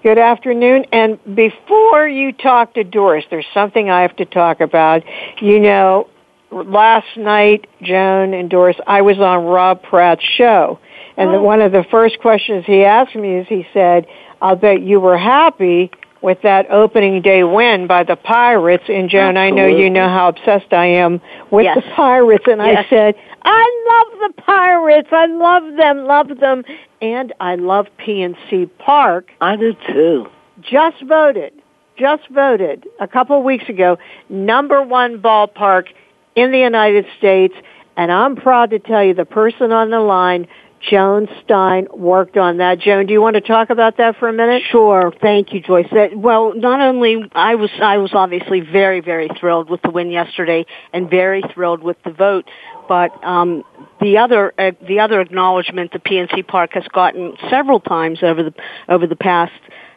[0.04, 0.86] Good afternoon.
[0.92, 5.04] And before you talk to Doris, there's something I have to talk about.
[5.42, 6.10] You know,
[6.52, 10.80] last night, Joan and Doris, I was on Rob Pratte's show.
[11.18, 11.34] And Oh.
[11.34, 14.08] the, one of the first questions he asked me is he said,
[14.42, 15.92] I'll bet you were happy
[16.22, 18.84] with that opening day win by the Pirates.
[18.88, 21.76] And Joan, I know you know how obsessed I am with Yes.
[21.78, 22.46] the Pirates.
[22.48, 25.10] And I said, I love the Pirates.
[25.12, 26.64] I love them, love them.
[27.02, 29.32] And I love PNC Park.
[29.42, 30.28] I do too.
[30.62, 31.54] Just voted,
[31.98, 33.98] just voted a couple of weeks ago,
[34.30, 35.88] number one ballpark
[36.36, 37.56] in the United States.
[37.98, 40.48] And I'm proud to tell you the person on the line,
[40.90, 42.80] Joan Stein, worked on that.
[42.80, 44.64] Joan, do you want to talk about that for a minute?
[44.72, 45.14] Sure.
[45.22, 45.88] Thank you, Joyce.
[45.92, 50.10] That, well, not only I was I was obviously very very thrilled with the win
[50.10, 52.50] yesterday and very thrilled with the vote,
[52.88, 53.64] but um,
[54.00, 58.54] the other uh, the other acknowledgement the PNC Park has gotten several times over the
[58.90, 59.54] over the past.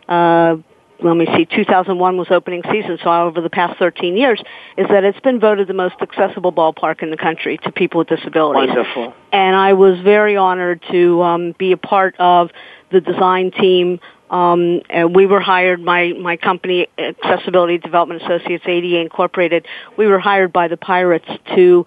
[0.09, 0.57] Uh,
[1.05, 4.43] let me see, 2001 was opening season, so over the past 13 years,
[4.77, 8.09] is that it's been voted the most accessible ballpark in the country to people with
[8.09, 9.15] disabilities Wonderful.
[9.31, 12.51] and I was very honored to um, be a part of
[12.91, 14.01] the design team.
[14.31, 20.19] Um, and we were hired, my, my company, Accessibility Development Associates, ADA Incorporated, we were
[20.19, 21.87] hired by the Pirates to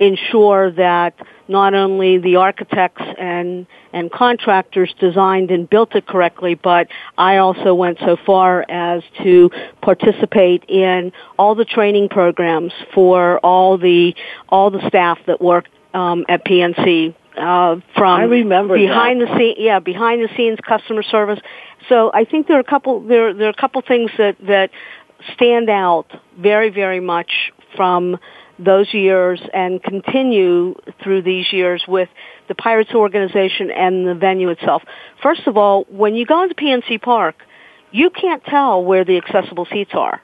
[0.00, 1.14] ensure that
[1.48, 7.74] not only the architects and, and contractors designed and built it correctly, but I also
[7.74, 14.14] went so far as to participate in all the training programs for all the,
[14.48, 19.54] all the staff that work um, at PNC uh, from I remember behind the scene,
[19.58, 21.38] yeah, behind the scenes customer service.
[21.88, 24.70] So I think there are a couple there there are a couple things that that
[25.34, 28.18] stand out very very much from
[28.58, 32.08] those years and continue through these years with
[32.48, 34.82] the Pirates organization and the venue itself.
[35.22, 37.36] First of all, when you go into PNC Park,
[37.90, 40.20] you can't tell where the accessible seats are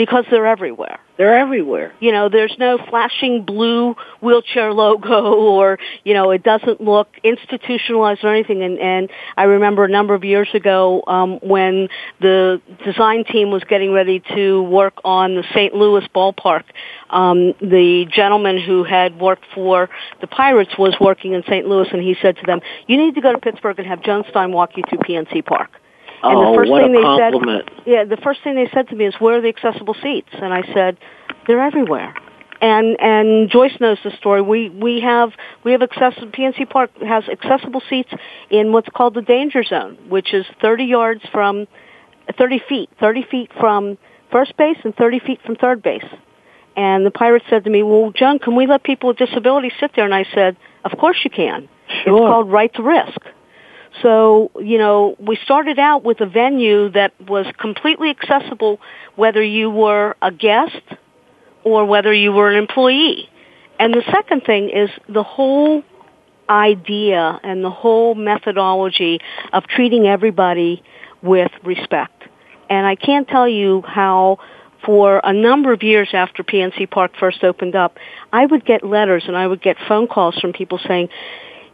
[0.00, 0.98] because they're everywhere.
[1.18, 1.92] They're everywhere.
[2.00, 8.24] You know, there's no flashing blue wheelchair logo or, you know, it doesn't look institutionalized
[8.24, 8.62] or anything.
[8.62, 13.62] And, and I remember a number of years ago, um, when the design team was
[13.64, 15.74] getting ready to work on the St.
[15.74, 16.64] Louis ballpark,
[17.10, 19.90] um, the gentleman who had worked for
[20.22, 21.66] the Pirates was working in St.
[21.66, 24.24] Louis and he said to them, you need to go to Pittsburgh and have Joan
[24.30, 25.70] Stein walk you through PNC Park.
[26.22, 27.64] And oh, the first what thing a they compliment.
[27.68, 30.28] said, yeah, the first thing they said to me is, "Where are the accessible seats?"
[30.32, 30.98] And I said,
[31.46, 32.14] "They're everywhere."
[32.60, 34.42] And and Joyce knows the story.
[34.42, 35.32] We we have
[35.64, 36.28] we have accessible.
[36.28, 38.12] PNC Park has accessible seats
[38.50, 41.66] in what's called the danger zone, which is 30 yards from,
[42.36, 43.96] 30 feet, 30 feet from
[44.30, 46.04] first base and 30 feet from third base.
[46.76, 49.92] And the Pirates said to me, "Well, John, can we let people with disabilities sit
[49.96, 51.66] there?" And I said, "Of course you can.
[51.88, 53.20] It's called right to risk."
[54.02, 58.80] So, you know, we started out with a venue that was completely accessible
[59.16, 60.82] whether you were a guest
[61.64, 63.28] or whether you were an employee.
[63.78, 65.82] And the second thing is the whole
[66.48, 69.20] idea and the whole methodology
[69.52, 70.82] of treating everybody
[71.22, 72.24] with respect.
[72.68, 74.38] And I can't tell you how
[74.84, 77.98] for a number of years after PNC Park first opened up,
[78.32, 81.08] I would get letters and I would get phone calls from people saying,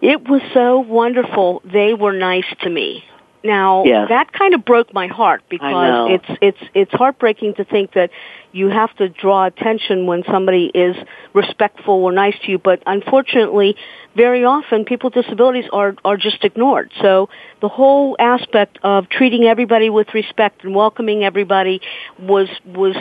[0.01, 1.63] it was so wonderful.
[1.65, 3.05] They were nice to me.
[3.45, 4.09] Now Yes.
[4.09, 8.11] that kind of broke my heart because it's it's it's heartbreaking to think that
[8.53, 10.97] you have to draw attention when somebody is
[11.33, 13.77] respectful or nice to you, but unfortunately,
[14.17, 16.91] very often people with disabilities are are just ignored.
[17.03, 17.29] So
[17.61, 21.81] the whole aspect of treating everybody with respect and welcoming everybody
[22.19, 22.97] was was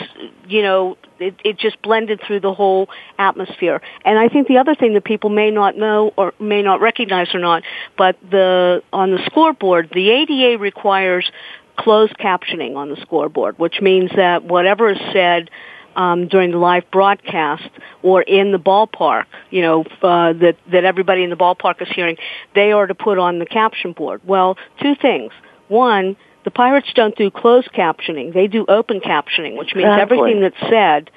[0.47, 3.81] you know it, it just blended through the whole atmosphere.
[4.03, 7.33] And I think the other thing that people may not know or may not recognize
[7.33, 7.63] or not,
[7.97, 11.31] but the on the scoreboard, the ADA requires
[11.78, 15.49] closed captioning on the scoreboard, which means that whatever is said
[15.95, 17.69] um, during the live broadcast
[18.03, 22.17] or in the ballpark, you know, uh, that that everybody in the ballpark is hearing,
[22.53, 24.21] they are to put on the caption board.
[24.26, 25.32] Well, two things.
[25.67, 30.17] One, the Pirates don't do closed captioning; they do open captioning, which means Exactly.
[30.17, 31.09] everything that's said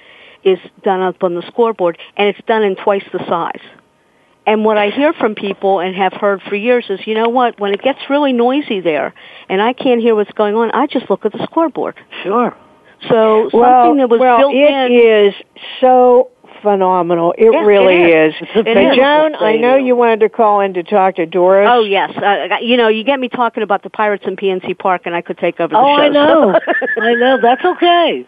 [0.45, 3.61] is done up on the scoreboard, and it's done in twice the size.
[4.49, 7.61] And what I hear from people and have heard for years is, you know what,
[7.61, 9.13] when it gets really noisy there
[9.49, 11.97] and I can't hear what's going on, I just look at the scoreboard.
[12.23, 12.57] Sure.
[13.11, 15.29] So well, something that was well, built it in.
[15.29, 15.35] is
[15.81, 16.31] so
[16.63, 17.33] phenomenal.
[17.39, 18.35] It really it is.
[18.35, 18.49] is.
[18.55, 21.69] It's a But Joan, I know you wanted to call in to talk to Doris.
[21.71, 25.03] Oh yes, uh, you know, you get me talking about the Pirates in PNC Park,
[25.05, 26.03] and I could take over the Oh, show.
[26.03, 26.59] I know.
[26.65, 27.39] so- I know.
[27.41, 28.27] That's okay.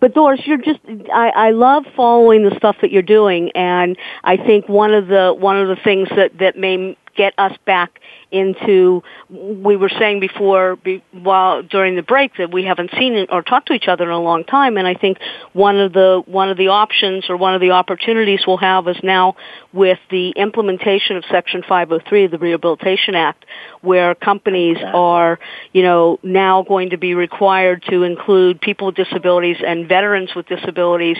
[0.00, 0.80] But Doris, you're just
[1.12, 5.34] I, I love following the stuff that you're doing and I think one of the
[5.36, 8.00] one of the things that, that may get us back
[8.38, 13.42] into we were saying before be, while during the break that we haven't seen or
[13.42, 15.18] talked to each other in a long time and I think
[15.52, 18.96] one of the one of the options or one of the opportunities we'll have is
[19.02, 19.36] now
[19.72, 23.44] with the implementation of section 503 of the Rehabilitation Act
[23.80, 25.38] where companies are
[25.72, 30.46] you know now going to be required to include people with disabilities and veterans with
[30.46, 31.16] disabilities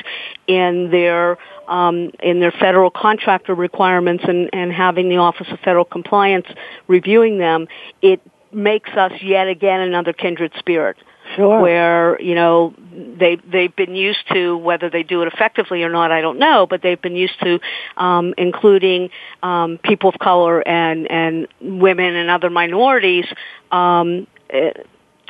[0.46, 1.38] in their
[1.68, 6.46] um, in their federal contractor requirements and, and having the Office of Federal Compliance
[6.86, 7.68] reviewing them,
[8.02, 8.20] it
[8.52, 10.96] makes us yet again another kindred spirit.
[11.34, 11.60] Sure.
[11.60, 16.12] Where you know they they've been used to whether they do it effectively or not,
[16.12, 17.58] I don't know, but they've been used to
[17.96, 19.10] um, including
[19.42, 23.26] um, people of color and and women and other minorities
[23.72, 24.70] um, eh,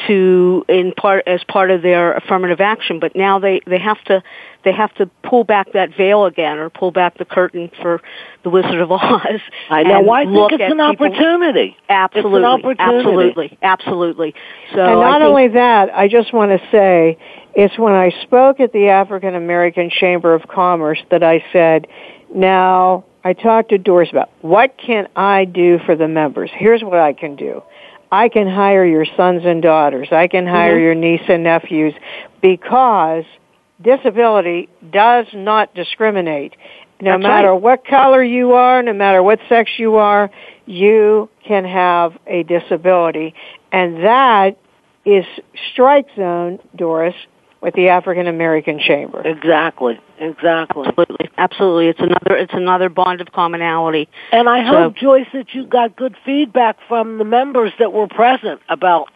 [0.07, 4.23] to in part as part of their affirmative action but now they they have to
[4.65, 8.03] they have to pull back that veil again or pull back the curtain for
[8.43, 9.41] the wizard of oz
[9.71, 10.03] i know.
[10.03, 11.77] well, i think it's an opportunity.
[11.89, 12.79] Absolutely an opportunity.
[12.81, 13.59] absolutely.
[13.63, 14.35] Absolutely.
[14.75, 17.19] So and not think, only that i just want to say
[17.55, 21.87] it's when i spoke at the african american chamber of commerce that i said
[22.35, 26.51] now i talked to doris about what can i do for the members?
[26.53, 27.63] Here's what i can do
[28.11, 30.09] I can hire your sons and daughters.
[30.11, 30.83] I can hire mm-hmm.
[30.83, 31.95] your niece and nephews
[32.41, 33.25] because
[33.83, 36.55] disability does not discriminate.
[37.01, 37.61] No That's matter right.
[37.61, 40.31] what color you are, no matter what sex you are,
[40.65, 43.35] you can have a disability.
[43.71, 44.57] And that
[45.05, 45.25] is
[45.73, 47.15] strike zone, Doris,
[47.67, 49.23] with the African American Chamber.
[49.25, 49.99] Exactly.
[50.21, 50.87] Exactly.
[50.87, 51.31] Absolutely.
[51.37, 51.89] Absolutely.
[51.89, 54.09] It's another it's another bond of commonality.
[54.31, 58.61] And I hope Joyce that you got good feedback from the members that were present
[58.69, 59.09] about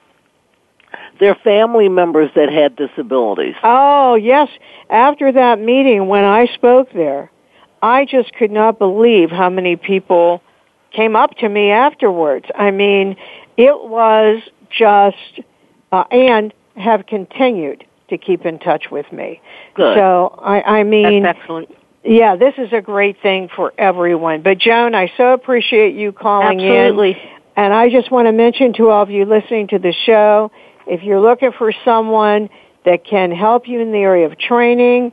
[1.20, 3.54] their family members that had disabilities.
[3.62, 4.48] Oh, yes.
[4.90, 7.30] After that meeting when I spoke there,
[7.80, 10.42] I just could not believe how many people
[10.90, 12.46] came up to me afterwards.
[12.56, 13.14] I mean,
[13.56, 14.42] it was
[14.76, 15.40] just
[15.92, 19.40] uh, and have continued to keep in touch with me.
[19.74, 19.96] Good.
[19.96, 21.74] So I, I mean, That's excellent.
[22.04, 24.42] Yeah, this is a great thing for everyone.
[24.42, 27.10] But Joan, I so appreciate you calling Absolutely.
[27.10, 27.18] in.
[27.56, 30.50] And I just want to mention to all of you listening to the show,
[30.86, 32.48] if you're looking for someone
[32.86, 35.12] that can help you in the area of training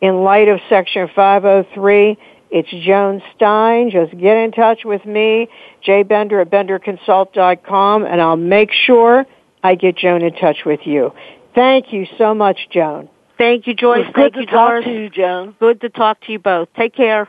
[0.00, 2.16] in light of Section 503,
[2.50, 3.90] it's Joan Stein.
[3.90, 5.48] Just get in touch with me,
[5.82, 9.26] Jay Bender at benderconsult.com, and I'll make sure
[9.62, 11.12] I get Joan in touch with you.
[11.54, 13.08] Thank you so much, Joan.
[13.38, 14.06] Thank you, Joyce.
[14.06, 14.84] Good Thank to you, talk Doris.
[14.84, 15.56] to you, Joan.
[15.58, 16.68] Good to talk to you both.
[16.76, 17.28] Take care.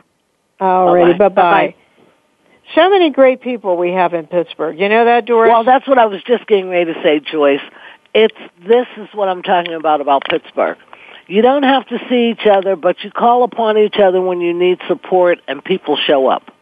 [0.60, 1.34] Alrighty, Bye-bye.
[1.34, 1.74] bye-bye.
[2.74, 4.78] So many great people we have in Pittsburgh.
[4.78, 5.50] You know that, Doris?
[5.50, 7.60] Well, that's what I was just getting ready to say, Joyce.
[8.14, 10.78] It's this is what I'm talking about about Pittsburgh.
[11.26, 14.52] You don't have to see each other, but you call upon each other when you
[14.54, 16.52] need support, and people show up.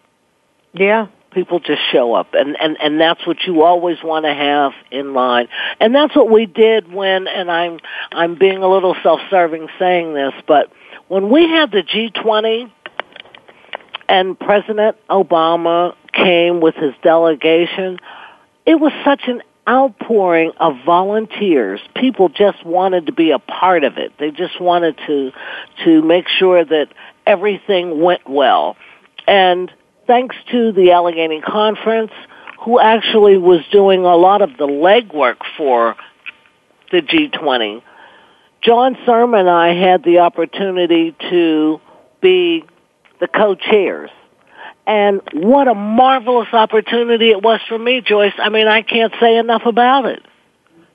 [0.72, 1.08] yeah.
[1.31, 5.14] People just show up, and and and that's what you always want to have in
[5.14, 5.49] line.
[5.78, 7.28] And that's what we did when.
[7.28, 7.78] And I'm
[8.12, 10.72] I'm being a little self-serving saying this, but
[11.09, 12.70] when we had the G20
[14.09, 17.99] and President Obama came with his delegation,
[18.66, 21.81] it was such an outpouring of volunteers.
[21.95, 24.12] People just wanted to be a part of it.
[24.18, 25.33] They just wanted to
[25.85, 26.89] to make sure that
[27.26, 28.76] everything went well.
[29.26, 29.70] And
[30.11, 32.11] thanks to the Allegheny Conference,
[32.64, 35.94] who actually was doing a lot of the legwork for
[36.90, 37.80] the G20,
[38.61, 41.80] John Sermon and I had the opportunity to
[42.20, 42.64] be
[43.20, 44.11] the co-chairs.
[44.84, 48.34] And what a marvelous opportunity it was for me, Joyce.
[48.36, 50.26] I mean, I can't say enough about it.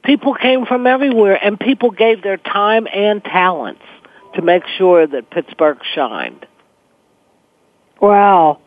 [0.04, 3.86] People came from everywhere and people gave their time and talents
[4.34, 6.46] to make sure that Pittsburgh shined.
[8.02, 8.60] Wow.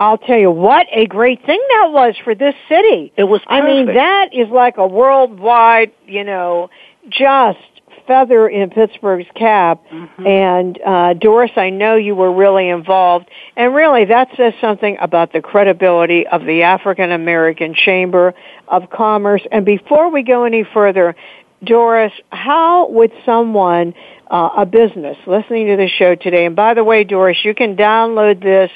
[0.00, 3.12] I'll tell you what a great thing that was for this city.
[3.16, 6.70] It was I mean, that is like a worldwide, you know,
[7.08, 7.58] just
[8.06, 9.82] feather in Pittsburgh's cap.
[9.90, 10.26] Mm-hmm.
[10.26, 15.32] And uh, Doris, I know you were really involved, and really that says something about
[15.32, 18.34] the credibility of the African American Chamber
[18.68, 19.42] of Commerce.
[19.50, 21.14] And before we go any further,
[21.62, 23.94] Doris, how would someone,
[24.30, 27.76] uh, a business, listening to the show today, and by the way, Doris, you can
[27.76, 28.70] download this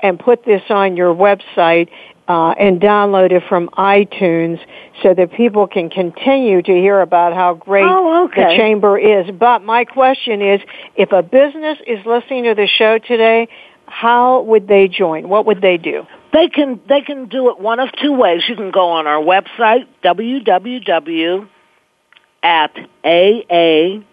[0.00, 1.88] and put this on your website
[2.28, 4.58] uh, and download it from iTunes
[5.02, 8.44] so that people can continue to hear about how great Oh, okay.
[8.44, 9.30] the chamber is.
[9.30, 10.60] But my question is,
[10.96, 13.48] if a business is listening to the show today,
[13.86, 15.28] how would they join?
[15.28, 16.06] What would they do?
[16.32, 18.42] They can they can do it one of two ways.
[18.48, 21.48] You can go on our website www
[22.44, 22.72] at
[23.04, 24.04] aaccwp.com.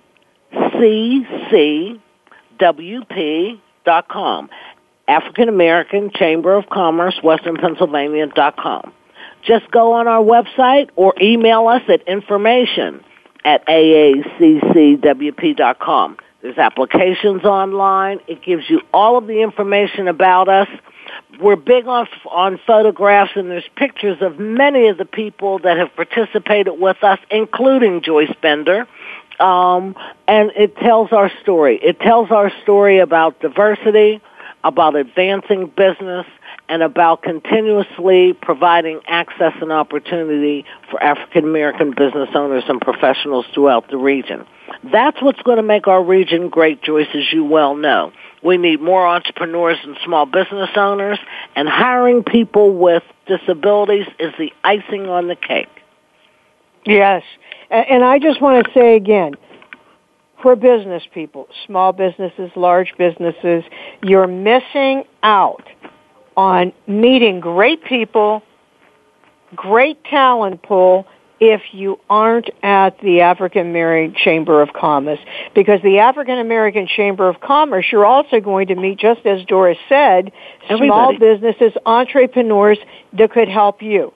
[5.07, 8.93] African American Chamber of Commerce, Western Pennsylvania dot com.
[9.43, 13.03] just go on our website or email us at information
[13.43, 14.97] at aaccwp.com.
[16.41, 18.19] There's applications online.
[18.27, 20.67] It gives you all of the information about us.
[21.39, 25.95] We're big on on photographs, and there's pictures of many of the people that have
[25.95, 28.87] participated with us, including Joyce Bender.
[29.39, 29.95] Um,
[30.27, 31.79] and it tells our story.
[31.81, 34.21] It tells our story about diversity,
[34.63, 36.27] about advancing business,
[36.69, 43.89] and about continuously providing access and opportunity for African American business owners and professionals throughout
[43.89, 44.45] the region.
[44.91, 48.13] That's what's going to make our region great, Joyce, as you well know.
[48.43, 51.19] We need more entrepreneurs and small business owners,
[51.55, 55.69] and hiring people with disabilities is the icing on the cake.
[56.85, 57.23] Yes.
[57.69, 59.35] And I just want to say again,
[60.41, 63.63] for business people, small businesses, large businesses,
[64.01, 65.63] you're missing out
[66.35, 68.41] on meeting great people,
[69.55, 71.05] great talent pool,
[71.41, 75.19] if you aren't at the African American Chamber of Commerce.
[75.55, 79.79] Because the African American Chamber of Commerce, you're also going to meet, just as Doris
[79.89, 80.31] said,
[80.69, 80.87] Everybody.
[80.87, 82.77] small businesses, entrepreneurs
[83.13, 84.13] that could help you.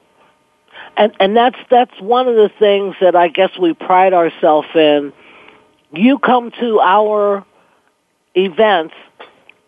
[0.95, 5.11] And and that's that's one of the things that I guess we pride ourselves in.
[5.93, 7.43] You come to our
[8.35, 8.93] events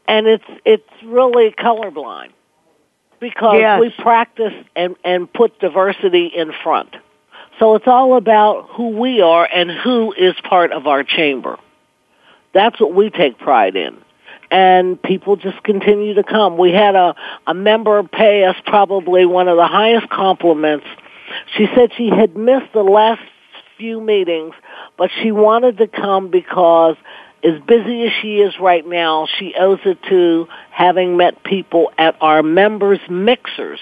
[0.07, 2.29] and it's it's really colorblind
[3.19, 3.79] because Yes.
[3.79, 6.95] we practice and and put diversity in front.
[7.59, 11.57] So it's all about who we are and who is part of our chamber.
[12.53, 13.97] That's what we take pride in.
[14.49, 16.57] And people just continue to come.
[16.57, 20.85] We had a, a member pay us probably one of the highest compliments.
[21.57, 23.21] She said she had missed the last
[23.77, 24.53] few meetings,
[24.97, 26.95] but she wanted to come because
[27.43, 32.15] as busy as she is right now, she owes it to having met people at
[32.21, 33.79] our members' mixers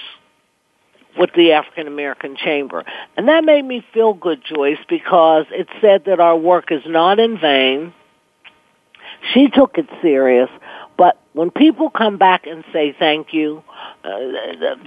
[1.18, 2.84] with the African American Chamber.
[3.16, 7.18] And that made me feel good, Joyce, because it said that our work is not
[7.18, 7.92] in vain.
[9.32, 10.50] She took it serious,
[10.96, 13.62] but when people come back and say thank you,
[14.04, 14.18] uh,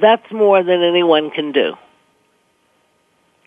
[0.02, 1.74] that's more than anyone can do.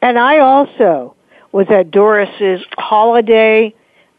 [0.00, 1.14] And I also
[1.52, 3.74] was at Doris's holiday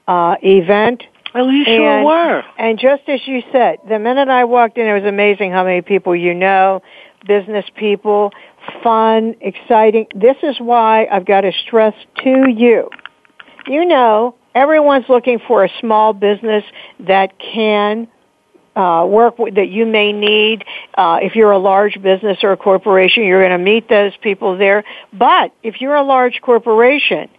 [0.08, 1.04] uh, event.
[1.36, 2.44] Oh, you sure and, were.
[2.58, 5.82] And just as you said, the minute I walked in, it was amazing how many
[5.82, 6.82] people you know,
[7.26, 8.32] business people,
[8.84, 10.08] fun, exciting.
[10.16, 11.94] This is why I've got to stress
[12.24, 12.90] to you.
[13.68, 16.64] You know, everyone's looking for a small business
[17.00, 18.08] that can
[18.76, 20.66] uh, work with, that you may need.
[20.96, 24.58] Uh, if you're a large business or a corporation, you're going to meet those people
[24.58, 24.84] there.
[25.12, 27.30] But if you're a large corporation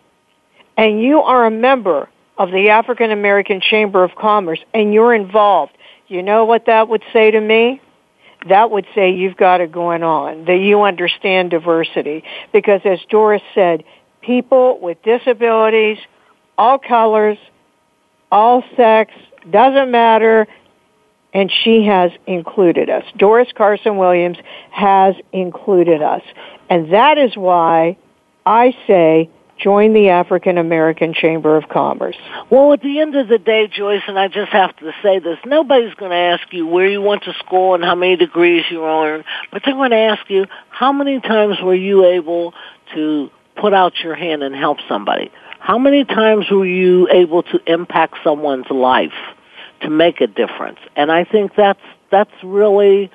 [0.77, 2.09] and you are a member
[2.39, 5.73] of the African American Chamber of Commerce and you're involved,
[6.09, 7.81] you know what that would say to me?
[8.49, 12.25] That would say you've got it going on, that you understand diversity.
[12.53, 13.85] Because as Doris said,
[14.21, 15.99] people with disabilities,
[16.59, 17.39] all colors,
[18.31, 19.13] all sex,
[19.51, 20.47] doesn't matter,
[21.33, 23.05] and she has included us.
[23.17, 24.39] Doris Carson Williams
[24.71, 26.23] has included us.
[26.71, 27.97] And that is why
[28.47, 29.31] I say
[29.65, 32.17] join the African American Chamber of Commerce.
[32.51, 35.39] Well, at the end of the day, Joyce, and I just have to say this,
[35.47, 38.85] nobody's going to ask you where you went to school and how many degrees you
[38.85, 42.53] earned, but they're going to ask you how many times were you able
[42.95, 45.33] to put out your hand and help somebody?
[45.61, 49.15] How many times were you able to impact someone's life
[49.81, 50.79] to make a difference?
[50.95, 53.11] And I think that's that's really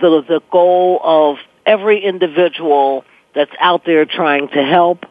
[0.00, 1.36] the the goal of
[1.66, 5.04] every individual that's out there trying to help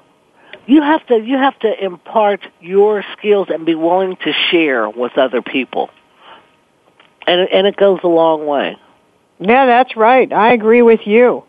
[0.69, 5.17] you have to you have to impart your skills and be willing to share with
[5.17, 5.89] other people
[7.27, 8.77] and and it goes a long way
[9.39, 10.31] Yeah, that's right.
[10.31, 11.43] I agree with you.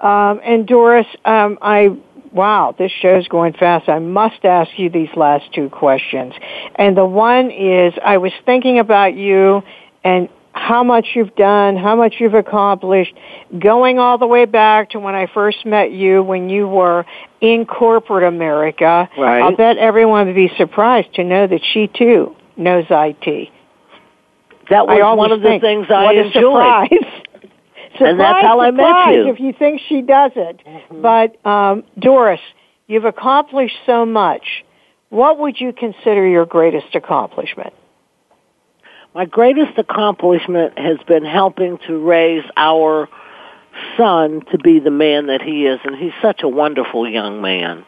[0.00, 1.90] Um, and Doris, um, I
[2.32, 3.88] wow, this show's going fast.
[3.88, 6.34] I must ask you these last two questions.
[6.74, 9.62] And the one is, I was thinking about you
[10.04, 10.28] and
[10.58, 13.14] how much you've done, how much you've accomplished,
[13.58, 17.06] going all the way back to when I first met you when you were
[17.40, 19.08] in corporate America.
[19.16, 19.40] Right.
[19.40, 23.48] I'll bet everyone would be surprised to know that she too knows IT.
[24.70, 27.22] that was one of the things i what enjoyed surprise.
[28.00, 29.28] And that's how I met surprise you.
[29.32, 31.02] If you think she doesn't, Mm-hmm.
[31.02, 32.40] but um, Doris,
[32.86, 34.64] you've accomplished so much.
[35.08, 37.72] What would you consider your greatest accomplishment?
[39.14, 43.08] My greatest accomplishment has been helping to raise our
[43.96, 47.84] son to be the man that he is and he's such a wonderful young man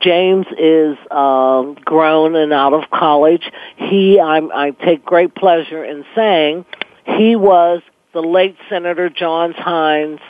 [0.00, 3.50] James is um, grown and out of college.
[3.76, 6.64] He, I'm, I take great pleasure in saying,
[7.04, 10.20] he was the late Senator John Heinz's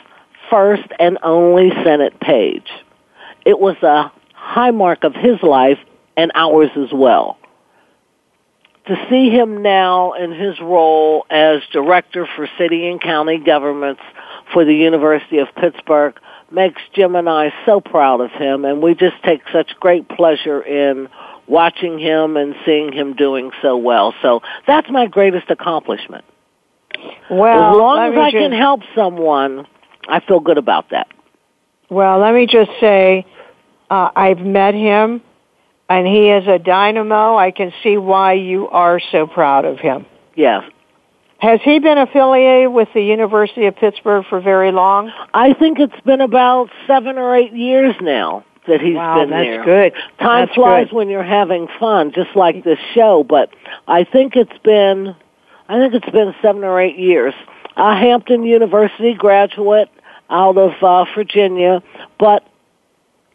[0.49, 2.69] first and only Senate page.
[3.45, 5.79] It was a high mark of his life
[6.15, 7.37] and ours as well.
[8.87, 14.01] To see him now in his role as director for city and county governments
[14.53, 16.15] for the University of Pittsburgh
[16.51, 20.61] makes Jim and I so proud of him and we just take such great pleasure
[20.61, 21.09] in
[21.47, 24.13] watching him and seeing him doing so well.
[24.21, 26.23] So that's my greatest accomplishment.
[27.29, 29.67] Well, as long as I just- can help someone,
[30.07, 31.07] I feel good about that.
[31.89, 33.25] Well, let me just say,
[33.89, 35.21] uh, I've met him,
[35.89, 37.35] and he is a dynamo.
[37.37, 40.05] I can see why you are so proud of him.
[40.35, 40.63] Yes.
[41.39, 45.11] Has he been affiliated with the University of Pittsburgh for very long?
[45.33, 49.57] I think it's been about seven or eight years now that he's Wow, been there.
[49.57, 49.89] that's there.
[49.91, 49.93] good.
[50.19, 50.95] Time That's flies good.
[50.95, 53.23] when you're having fun, just like this show.
[53.23, 53.49] But
[53.87, 55.15] I think it's been,
[55.69, 57.33] I think it's been seven or eight years.
[57.77, 59.89] A Hampton University graduate
[60.29, 61.83] out of uh, Virginia,
[62.17, 62.43] but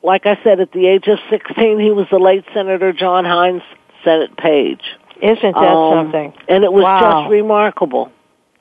[0.02, 3.62] like I said, at the age of 16, he was the late Senator John Heinz
[4.04, 4.82] Senate page.
[5.20, 6.32] Isn't that Um, something?
[6.48, 7.00] And it was Wow.
[7.22, 8.10] just remarkable.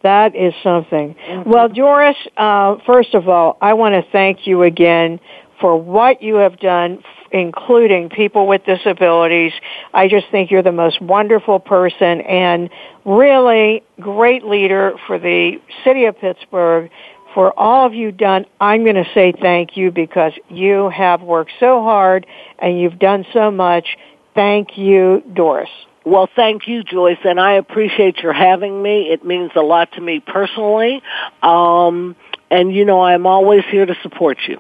[0.02, 1.16] That is something.
[1.46, 5.20] Well, Doris, uh, first of all, I want to thank you again
[5.60, 9.52] for what you have done, including people with disabilities.
[9.94, 12.70] I just think you're the most wonderful person and
[13.04, 16.90] really great leader for the city of Pittsburgh.
[17.34, 21.52] For all of you done, I'm going to say thank you because you have worked
[21.60, 22.26] so hard
[22.58, 23.98] and you've done so much.
[24.34, 25.70] Thank you, Doris.
[26.06, 29.10] Well, thank you, Joyce, and I appreciate your having me.
[29.12, 31.04] It means a lot to me personally.
[31.44, 32.16] Um,
[32.50, 34.60] and you know, I'm always here to support you.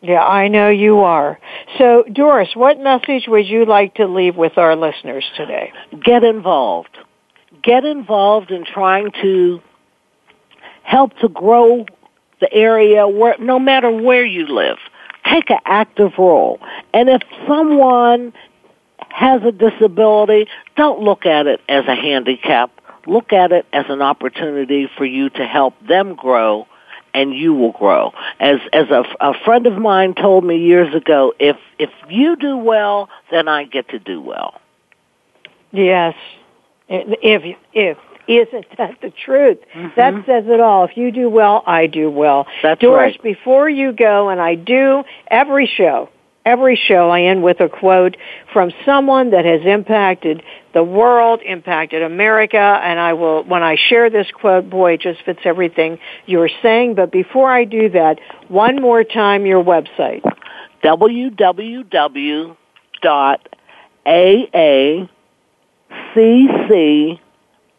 [0.00, 1.38] Yeah, I know you are.
[1.78, 5.72] So, Doris, what message would you like to leave with our listeners today?
[6.04, 6.98] Get involved.
[7.62, 9.62] Get involved in trying to
[10.84, 11.84] help to grow
[12.40, 14.78] the area where, no matter where you live,
[15.24, 16.60] take an active role.
[16.92, 18.32] And if someone
[19.08, 22.70] has a disability, don't look at it as a handicap.
[23.06, 26.66] Look at it as an opportunity for you to help them grow
[27.12, 28.12] and you will grow.
[28.40, 32.56] As as a, a friend of mine told me years ago, if if you do
[32.56, 34.60] well, then I get to do well.
[35.70, 36.14] Yes.
[36.88, 39.58] If if isn't that the truth?
[39.96, 40.84] That says it all.
[40.84, 42.46] If you do well, I do well.
[42.62, 43.22] That's Doris, right.
[43.22, 46.08] before you go, and I do every show,
[46.44, 48.16] every show I end with a quote
[48.52, 54.10] from someone that has impacted the world, impacted America, and I will, when I share
[54.10, 56.94] this quote, boy, it just fits everything you're saying.
[56.94, 58.18] But before I do that,
[58.48, 60.22] one more time your website.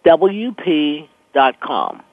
[0.05, 2.03] www.aaccwp.com.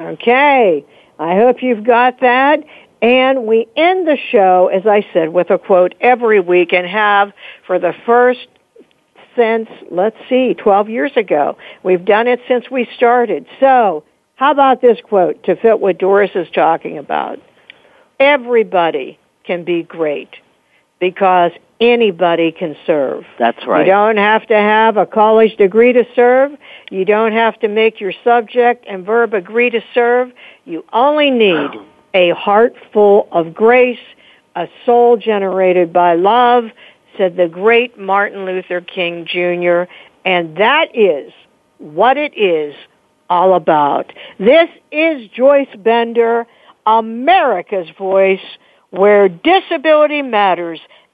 [0.00, 0.84] Okay.
[1.18, 2.64] I hope you've got that.
[3.00, 7.32] And we end the show, as I said, with a quote every week and have
[7.66, 8.46] for the first
[9.36, 11.56] since, let's see, 12 years ago.
[11.82, 13.46] We've done it since we started.
[13.60, 14.04] So,
[14.36, 17.40] how about this quote to fit what Doris is talking about?
[18.20, 20.30] Everybody can be great
[21.00, 21.52] because
[21.90, 23.24] anybody can serve.
[23.38, 23.86] That's right.
[23.86, 26.52] You don't have to have a college degree to serve.
[26.90, 30.32] You don't have to make your subject and verb agree to serve.
[30.64, 31.70] You only need
[32.14, 33.98] a heart full of grace,
[34.54, 36.64] a soul generated by love,
[37.16, 39.90] said the great Martin Luther King Jr.,
[40.24, 41.32] and that is
[41.78, 42.74] what it is
[43.28, 44.12] all about.
[44.38, 46.46] This is Joyce Bender,
[46.86, 48.40] America's Voice,
[48.90, 50.80] where disability matters